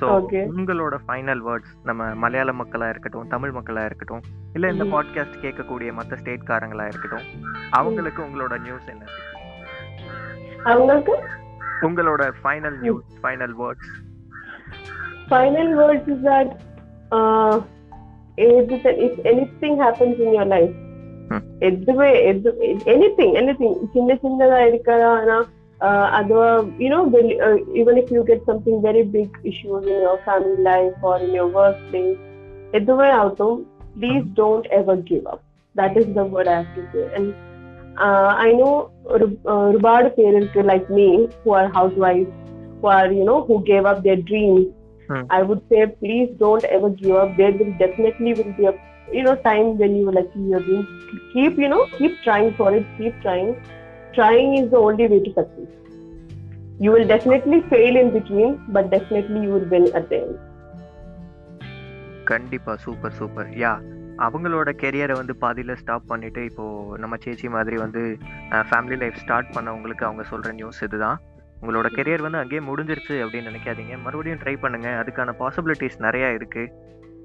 ஸோ. 0.00 0.06
உங்களோட 0.52 0.96
ஃபைனல் 1.06 1.42
வேர்ட்ஸ் 1.44 1.72
நம்ம 1.82 2.14
மலையாள 2.14 2.52
மக்களா 2.52 2.88
இருக்கட்டும் 2.88 3.28
தமிழ் 3.28 3.50
மக்களா 3.50 3.84
இருக்கட்டும் 3.84 4.22
இல்ல 4.52 4.68
இந்த. 4.68 4.84
பாட்காஸ்ட் 4.84 5.42
கேட்கக்கூடிய 5.42 5.92
மற்ற 5.92 6.16
ஸ்டேட்காரங்களா 6.16 6.86
இருக்கட்டும் 6.86 7.26
அவங்களுக்கு 7.70 8.22
உங்களோட 8.22 8.60
நியூஸ் 8.60 8.88
என்ன 8.88 9.04
அவங்களுக்கு 10.62 11.14
உங்களோட 11.80 12.22
final 12.42 12.78
news 12.80 13.20
final 13.22 13.56
words 13.56 13.90
final 15.28 15.68
words 15.74 16.08
is 16.08 16.22
that 16.22 16.48
uh, 17.10 17.54
if 18.38 19.18
anything 19.24 19.78
happens 19.78 20.18
in 20.18 20.32
your 20.32 20.46
life 20.46 20.76
Hmm. 21.30 21.42
எதுவே 21.60 22.08
எது 22.24 22.50
anything 22.86 23.30
anything 23.36 23.74
சின்ன 23.92 24.14
சின்னதா 24.14 24.56
uh, 25.82 26.08
other, 26.20 26.70
you 26.78 26.88
know, 26.88 27.06
uh, 27.06 27.56
even 27.74 27.96
if 27.96 28.10
you 28.10 28.24
get 28.24 28.44
something 28.44 28.82
very 28.82 29.02
big 29.02 29.30
issues 29.44 29.84
in 29.84 30.00
your 30.06 30.20
family 30.24 30.62
life 30.62 30.92
or 31.02 31.18
in 31.18 31.32
your 31.32 31.48
workplace, 31.48 32.18
edwina 32.74 33.30
please 33.36 34.22
mm-hmm. 34.22 34.34
don't 34.34 34.66
ever 34.66 34.96
give 34.96 35.26
up 35.26 35.42
that 35.74 35.96
is 35.96 36.06
the 36.14 36.24
word 36.24 36.48
i 36.48 36.62
have 36.62 36.74
to 36.74 36.82
say 36.92 37.04
and 37.14 37.34
uh, 37.98 38.30
i 38.46 38.52
know 38.60 38.74
uh 39.52 39.62
ഒരുപാട് 39.70 40.08
parents 40.16 40.50
parents 40.52 40.68
like 40.72 40.86
me 40.98 41.06
who 41.42 41.50
are 41.58 41.68
housewives, 41.78 42.30
who 42.80 42.86
are 42.98 43.08
you 43.18 43.24
know, 43.28 43.38
who 43.48 43.56
gave 43.70 43.84
up 43.90 43.98
their 44.06 44.20
dreams. 44.30 44.66
Hmm. 45.08 45.22
I 45.36 45.40
would 45.48 45.62
say, 45.70 45.80
please 46.02 46.28
don't 46.42 46.66
ever 46.76 46.90
give 47.00 47.16
up. 47.22 47.30
There 47.40 47.54
will 47.58 47.72
definitely 47.82 48.32
will 48.38 48.52
be 48.60 48.66
a 48.70 48.74
you 49.16 49.24
know 49.26 49.34
time 49.48 49.68
when 49.80 49.92
you 49.98 50.04
will 50.08 50.20
achieve 50.22 50.46
your 50.52 50.62
dreams. 50.68 50.88
Keep 51.34 51.58
you 51.64 51.70
know 51.72 51.82
keep 51.98 52.14
trying 52.26 52.50
for 52.60 52.68
it. 52.78 52.86
Keep 52.98 53.16
trying. 53.26 53.50
Trying 54.14 54.52
is 54.58 54.68
the 54.70 54.78
only 54.86 55.06
way 55.10 55.20
to 55.26 55.32
succeed. 55.38 55.68
You 56.84 56.90
will 56.94 57.06
definitely 57.12 57.58
fail 57.72 57.94
in 58.02 58.08
between, 58.16 58.50
but 58.76 58.90
definitely 58.94 59.40
you 59.44 59.52
will 59.54 59.68
win 59.74 59.84
at 59.98 60.06
the 60.12 60.18
end. 60.24 60.36
கண்டிப்பா 62.30 62.72
super 62.84 63.14
super 63.18 63.48
yeah 63.62 63.72
அவங்களோட 64.26 64.70
கெரியரை 64.82 65.14
வந்து 65.20 65.34
பாதியில 65.44 65.76
stop 65.80 66.10
பண்ணிட்டு 66.10 66.40
இப்போ 66.48 66.64
நம்ம 67.02 67.16
சேச்சி 67.24 67.48
மாதிரி 67.56 67.76
வந்து 67.84 68.02
ஃபேமிலி 68.70 68.96
லைஃப் 69.02 69.20
ஸ்டார்ட் 69.22 69.54
பண்ணவங்களுக்கு 69.56 70.06
அவங்க 70.08 70.24
சொல்ற 70.32 70.50
நியூஸ் 70.58 70.82
இதுதான். 70.86 71.18
உங்களோட 71.62 71.88
கெரியர் 71.98 72.26
வந்து 72.26 72.42
அங்கேயே 72.42 72.62
முடிஞ்சிருச்சு 72.68 73.16
அப்படின்னு 73.24 73.50
நினைக்காதீங்க. 73.50 73.96
மறுபடியும் 74.04 74.42
ட்ரை 74.42 74.54
பண்ணுங்க. 74.64 74.90
அதுக்கான 75.02 75.34
பாசிபிலிட்டிஸ் 75.42 75.98
நிறைய 76.06 76.36
இருக்கு. 76.38 76.64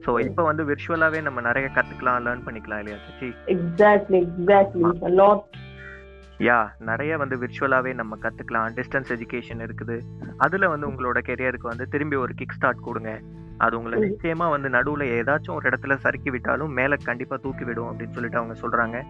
ஸோ 0.06 0.14
இப்போ 0.28 0.42
வந்து 0.50 0.64
விர்ச்சுவலாவே 0.70 1.22
நம்ம 1.28 1.42
நிறைய 1.50 1.68
கத்துக்கலாம் 1.78 2.26
லேர்ன் 2.28 2.46
பண்ணிக்கலாம் 2.48 2.82
இல்லையா 2.84 3.00
சேச்சி? 3.06 3.30
Exactly, 3.56 4.22
exactly. 4.30 4.92
யா 6.40 6.70
நிறைய 6.80 7.18
வந்து 7.18 7.38
விர்ச்சுவலாவே 7.38 7.94
நம்ம 7.94 8.18
கத்துக்கலாம். 8.22 8.70
டிஸ்டன்ஸ் 8.76 9.12
எஜுகேஷன் 9.16 9.68
இருக்குது. 9.68 10.00
அதுல 10.38 10.70
வந்து 10.70 10.88
உங்களோட 10.90 11.18
கெரியருக்கு 11.26 11.62
வந்து 11.62 11.88
திரும்பி 11.88 12.16
ஒரு 12.16 12.34
கிக் 12.34 12.52
ஸ்டார்ட் 12.52 12.80
கொடுங்க. 12.80 13.22
அது 13.58 13.78
உங்களை 13.78 14.00
ம். 14.00 14.14
நிச்சயமா 14.14 14.50
வந்து 14.50 14.70
நடுவுல 14.70 15.02
ஏதாச்சும் 15.02 15.54
ஒரு 15.54 15.70
இடத்துல 15.70 15.96
சறுக்கி 15.96 16.30
விட்டாலும் 16.30 16.72
மேல 16.72 16.96
கண்டிப்பா 16.96 17.36
தூக்கி 17.36 17.64
விடும் 17.64 17.88
அப்படின்னு 17.88 18.12
சொல்லிட்டு 18.12 18.38
அவங்க 18.38 18.56
சொல்றாங்க. 18.62 19.06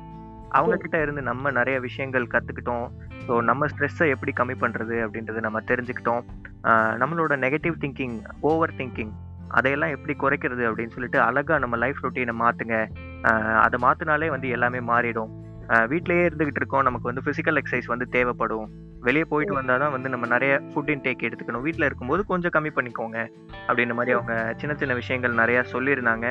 அவங்க 0.49 0.75
கிட்ட 0.75 1.01
இருந்து 1.01 1.21
நம்ம 1.21 1.51
நிறைய 1.51 1.79
விஷயங்கள் 1.79 2.27
கத்துக்கிட்டோம். 2.27 2.87
ஸோ 3.27 3.41
நம்ம 3.41 3.65
ஸ்ட்ரெஸ்ஸை 3.65 4.09
எப்படி 4.09 4.31
கம்மி 4.35 4.55
பண்றது 4.55 5.07
அப்படின்றத 5.07 5.39
நம்ம 5.39 5.61
தெரிஞ்சுக்கிட்டோம். 5.61 6.23
நம்மளோட 7.01 7.33
நெகட்டிவ் 7.45 7.73
திங்கிங் 7.79 8.21
ஓவர் 8.39 8.73
திங்கிங் 8.77 9.11
அதையெல்லாம் 9.47 9.89
எப்படி 9.89 10.13
குறைக்கிறது 10.17 10.63
அப்படின்னு 10.69 10.87
சொல்லிட்டு 10.87 11.19
அழகா 11.19 11.59
நம்ம 11.59 11.75
லைஃப் 11.75 11.97
ரொட்டீனை 12.03 12.33
மாத்துங்க. 12.39 12.87
ஆஹ் 13.21 13.59
அதை 13.59 13.79
மாத்தினாலே 13.83 14.29
வந்து 14.29 14.49
எல்லாமே 14.49 14.79
மாறிடும். 14.79 15.29
வீட்டிலேயே 15.91 16.23
இருந்துகிட்டு 16.29 16.61
இருக்கோம். 16.61 16.83
நமக்கு 16.87 17.09
வந்து 17.09 17.23
ஃபிசிக்கல் 17.25 17.59
எக்ஸசைஸ் 17.61 17.91
வந்து 17.93 18.05
தேவைப்படும். 18.15 18.67
வெளியே 19.07 19.25
போயிட்டு 19.31 19.53
வந்தால் 19.57 19.81
தான் 19.83 19.93
வந்து 19.95 20.09
நம்ம 20.13 20.25
நிறைய 20.33 20.53
ஃபுட் 20.71 20.91
இன்டேக் 20.93 21.25
எடுத்துக்கணும். 21.27 21.65
வீட்டில் 21.67 21.87
இருக்கும்போது 21.87 22.21
கொஞ்சம் 22.31 22.53
கம்மி 22.55 22.71
பண்ணிக்கோங்க. 22.77 23.19
அப்படின்ற 23.67 23.95
மாதிரி 23.99 24.13
அவங்க 24.17 24.35
சின்ன 24.61 24.75
சின்ன 24.81 24.93
விஷயங்கள் 25.01 25.39
நிறையா 25.41 25.63
சொல்லியிருந்தாங்க. 25.73 26.27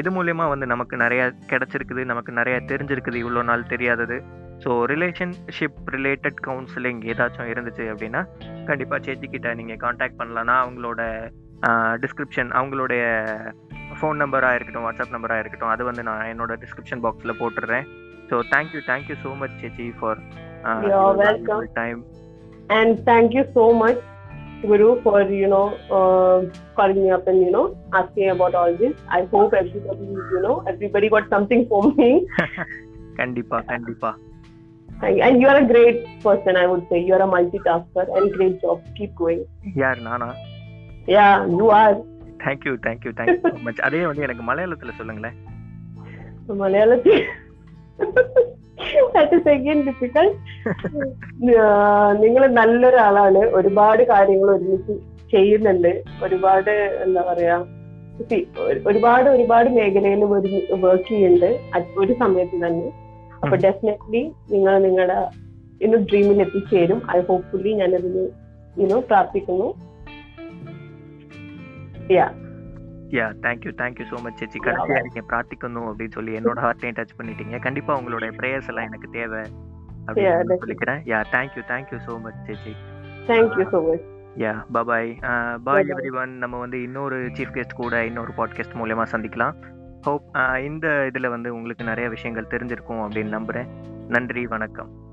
இது 0.00 0.10
மூலயமா 0.16 0.44
வந்து 0.52 0.66
நமக்கு 0.72 0.96
நிறைய 1.04 1.22
கிடைச்சிருக்குது. 1.52 2.02
நமக்கு 2.12 2.32
நிறைய 2.40 2.58
தெரிஞ்சிருக்குது. 2.72 3.18
இவ்வளோ 3.24 3.42
நாள் 3.50 3.70
தெரியாதது. 3.72 4.16
ஸோ 4.64 4.70
ரிலேஷன்ஷிப் 4.92 5.80
ரிலேட்டட் 5.94 6.38
கவுன்சிலிங் 6.46 7.00
ஏதாச்சும் 7.12 7.50
இருந்துச்சு 7.54 7.84
அப்படின்னா 7.94 8.22
கண்டிப்பாக 8.70 9.00
சேச்சி 9.06 9.28
கிட்ட 9.34 9.48
நீங்கள் 9.60 9.80
காண்டாக்ட் 9.84 10.18
பண்ணலாம். 10.20 10.48
நான் 10.50 10.62
அவங்களோட 10.64 11.02
டிஸ்கிரிப்ஷன் 12.04 12.50
அவங்களுடைய 12.58 13.04
ஃபோன் 13.98 14.18
நம்பராக 14.22 14.56
இருக்கட்டும் 14.56 14.86
வாட்ஸ்அப் 14.86 15.14
நம்பராக 15.16 15.42
இருக்கட்டும் 15.42 15.72
அது 15.74 15.82
வந்து 15.88 16.02
நான் 16.08 16.28
என்னோட 16.32 16.54
டிஸ்கிரிப்ஷன் 16.62 17.02
பாக்ஸில் 17.04 17.38
போட்டுடுறேன். 17.40 17.86
So 18.28 18.42
thank 18.50 18.74
you, 18.74 18.82
thank 18.86 19.08
you 19.08 19.16
so 19.22 19.34
much, 19.34 19.50
Chechi, 19.62 19.98
for 19.98 20.12
uh, 20.64 20.82
your 20.86 21.16
welcome. 21.16 21.68
time. 21.74 22.04
And 22.70 23.04
thank 23.04 23.34
you 23.34 23.44
so 23.54 23.72
much, 23.72 23.98
Guru, 24.62 25.00
for 25.02 25.22
you 25.22 25.46
know 25.46 25.66
uh, 25.98 26.38
calling 26.74 27.02
me 27.04 27.10
up 27.10 27.26
and 27.28 27.40
you 27.40 27.50
know 27.50 27.78
asking 27.92 28.30
about 28.30 28.54
all 28.54 28.76
this. 28.76 28.94
I 29.08 29.24
hope 29.24 29.54
everybody 29.54 30.04
you 30.04 30.40
know 30.42 30.64
everybody 30.66 31.08
got 31.08 31.28
something 31.28 31.68
for 31.68 31.92
me. 31.92 32.26
Kandipa, 33.18 33.64
Kandipa. 33.66 34.16
And 35.02 35.40
you 35.40 35.46
are 35.46 35.58
a 35.58 35.66
great 35.66 36.20
person, 36.20 36.56
I 36.56 36.66
would 36.66 36.86
say. 36.90 36.98
You 37.00 37.14
are 37.14 37.22
a 37.22 37.26
multitasker 37.26 38.04
and 38.16 38.32
great 38.32 38.60
job. 38.62 38.82
Keep 38.96 39.14
going. 39.14 39.46
Yeah, 39.74 39.94
Nana. 39.94 40.34
Yeah, 41.06 41.46
you 41.46 41.70
are. 41.70 42.02
Thank 42.44 42.64
you, 42.64 42.78
thank 42.82 43.04
you, 43.04 43.12
thank 43.12 43.30
you 43.30 43.50
so 43.50 43.58
much. 43.66 43.78
அதே 43.86 44.06
வந்து 44.06 44.22
எனக்கு 44.22 44.44
மலையாளத்துல 44.50 44.92
Malayalam. 45.00 45.34
Malayalam. 46.62 47.44
That 47.98 49.30
is 49.32 49.44
again 49.46 49.80
difficult. 49.88 50.32
നിങ്ങൾ 52.20 52.46
നല്ലൊരാളാണ്. 52.46 53.38
ഒരുപാട് 53.38 54.02
കാര്യങ്ങൾ 54.02 54.50
ഒരുമിച്ച് 54.50 54.92
ചെയ്യുന്നുണ്ട്. 55.30 56.02
ഒരുപാട് 56.22 56.70
എന്താ 57.04 57.24
പറയാ 57.28 57.64
ഒരുപാട് 58.86 59.30
ഒരുപാട് 59.30 59.70
മേഖലയിൽ 59.70 60.24
വർക്ക് 60.70 61.08
ചെയ്യുന്നുണ്ട്. 61.08 61.60
ഒരു 61.98 62.12
സമയത്ത് 62.12 62.66
തന്നെ. 62.66 62.92
അപ്പൊ. 63.42 63.56
ഡെഫിനറ്റ്ലി 63.56 64.32
നിങ്ങൾ 64.50 64.78
നിങ്ങളുടെ 64.78 65.28
ഇന്ന് 65.82 65.96
ഡ്രീമിൽ 65.96 66.40
എത്തിച്ചേരും. 66.40 67.02
ഐ 67.16 67.20
ഹോപ്പ്ഫുള്ളി 67.20 67.72
ഞാനതിന് 67.72 68.28
യുനോ 68.80 69.00
പ്രാർത്ഥിക്കുന്നു. 69.00 69.74
Yeah 72.12 72.30
yeah 73.08 73.26
thank you 73.40 73.72
thank you 73.80 74.06
so 74.10 74.20
much 74.22 74.38
சேச்சி 74.42 74.58
கடைசியாக 74.58 75.02
நீங்கள் 75.02 75.26
பிரார்த்திக்கணும் 75.30 75.88
அப்படின்னு 75.90 76.12
சொல்லி 76.12 76.32
என்னோட 76.32 76.58
ஹார்ட்டையும் 76.64 76.96
டச் 76.98 77.16
பண்ணிட்டீங்க. 77.18 77.58
கண்டிப்பாக 77.58 77.98
உங்களுடைய 77.98 78.32
ப்ரேயர்ஸ் 78.38 78.66
எல்லாம் 78.66 78.84
எனக்கு 78.84 79.10
தேவை 79.10 79.42
அப்படின்னு 80.06 80.60
சொல்லிக்கிறேன். 80.64 81.00
Yeah 81.04 81.24
thank you 81.30 81.62
thank you 81.68 82.00
so 82.08 82.20
much 82.20 82.42
சேச்சி 82.46 82.74
thank you 83.26 83.66
so 83.70 83.80
much 83.88 84.04
yeah 84.36 84.54
bye 84.72 85.18
bye 85.64 85.88
everyone 86.10 86.38
நம்ம 86.38 86.58
வந்து 86.58 86.82
இன்னொரு 86.82 87.16
சீஃப் 87.16 87.54
கெஸ்ட் 87.54 87.74
கூட 87.74 88.04
இன்னொரு 88.04 88.32
பாட்காஸ்ட் 88.36 88.78
மூலயமா 88.82 89.06
சந்திக்கலாம். 89.12 89.56
ஹோப் 90.02 90.26
uh, 90.36 90.56
இந்த 90.56 91.06
இதில் 91.06 91.28
வந்து 91.28 91.54
உங்களுக்கு 91.54 91.84
நிறைய 91.84 92.08
விஷயங்கள் 92.08 92.44
தெரிஞ்சிருக்கும் 92.44 93.02
அப்படின்னு 93.04 93.28
நம்புகிறேன் 93.28 93.70
நன்றி 94.08 94.46
வணக்கம். 94.46 95.05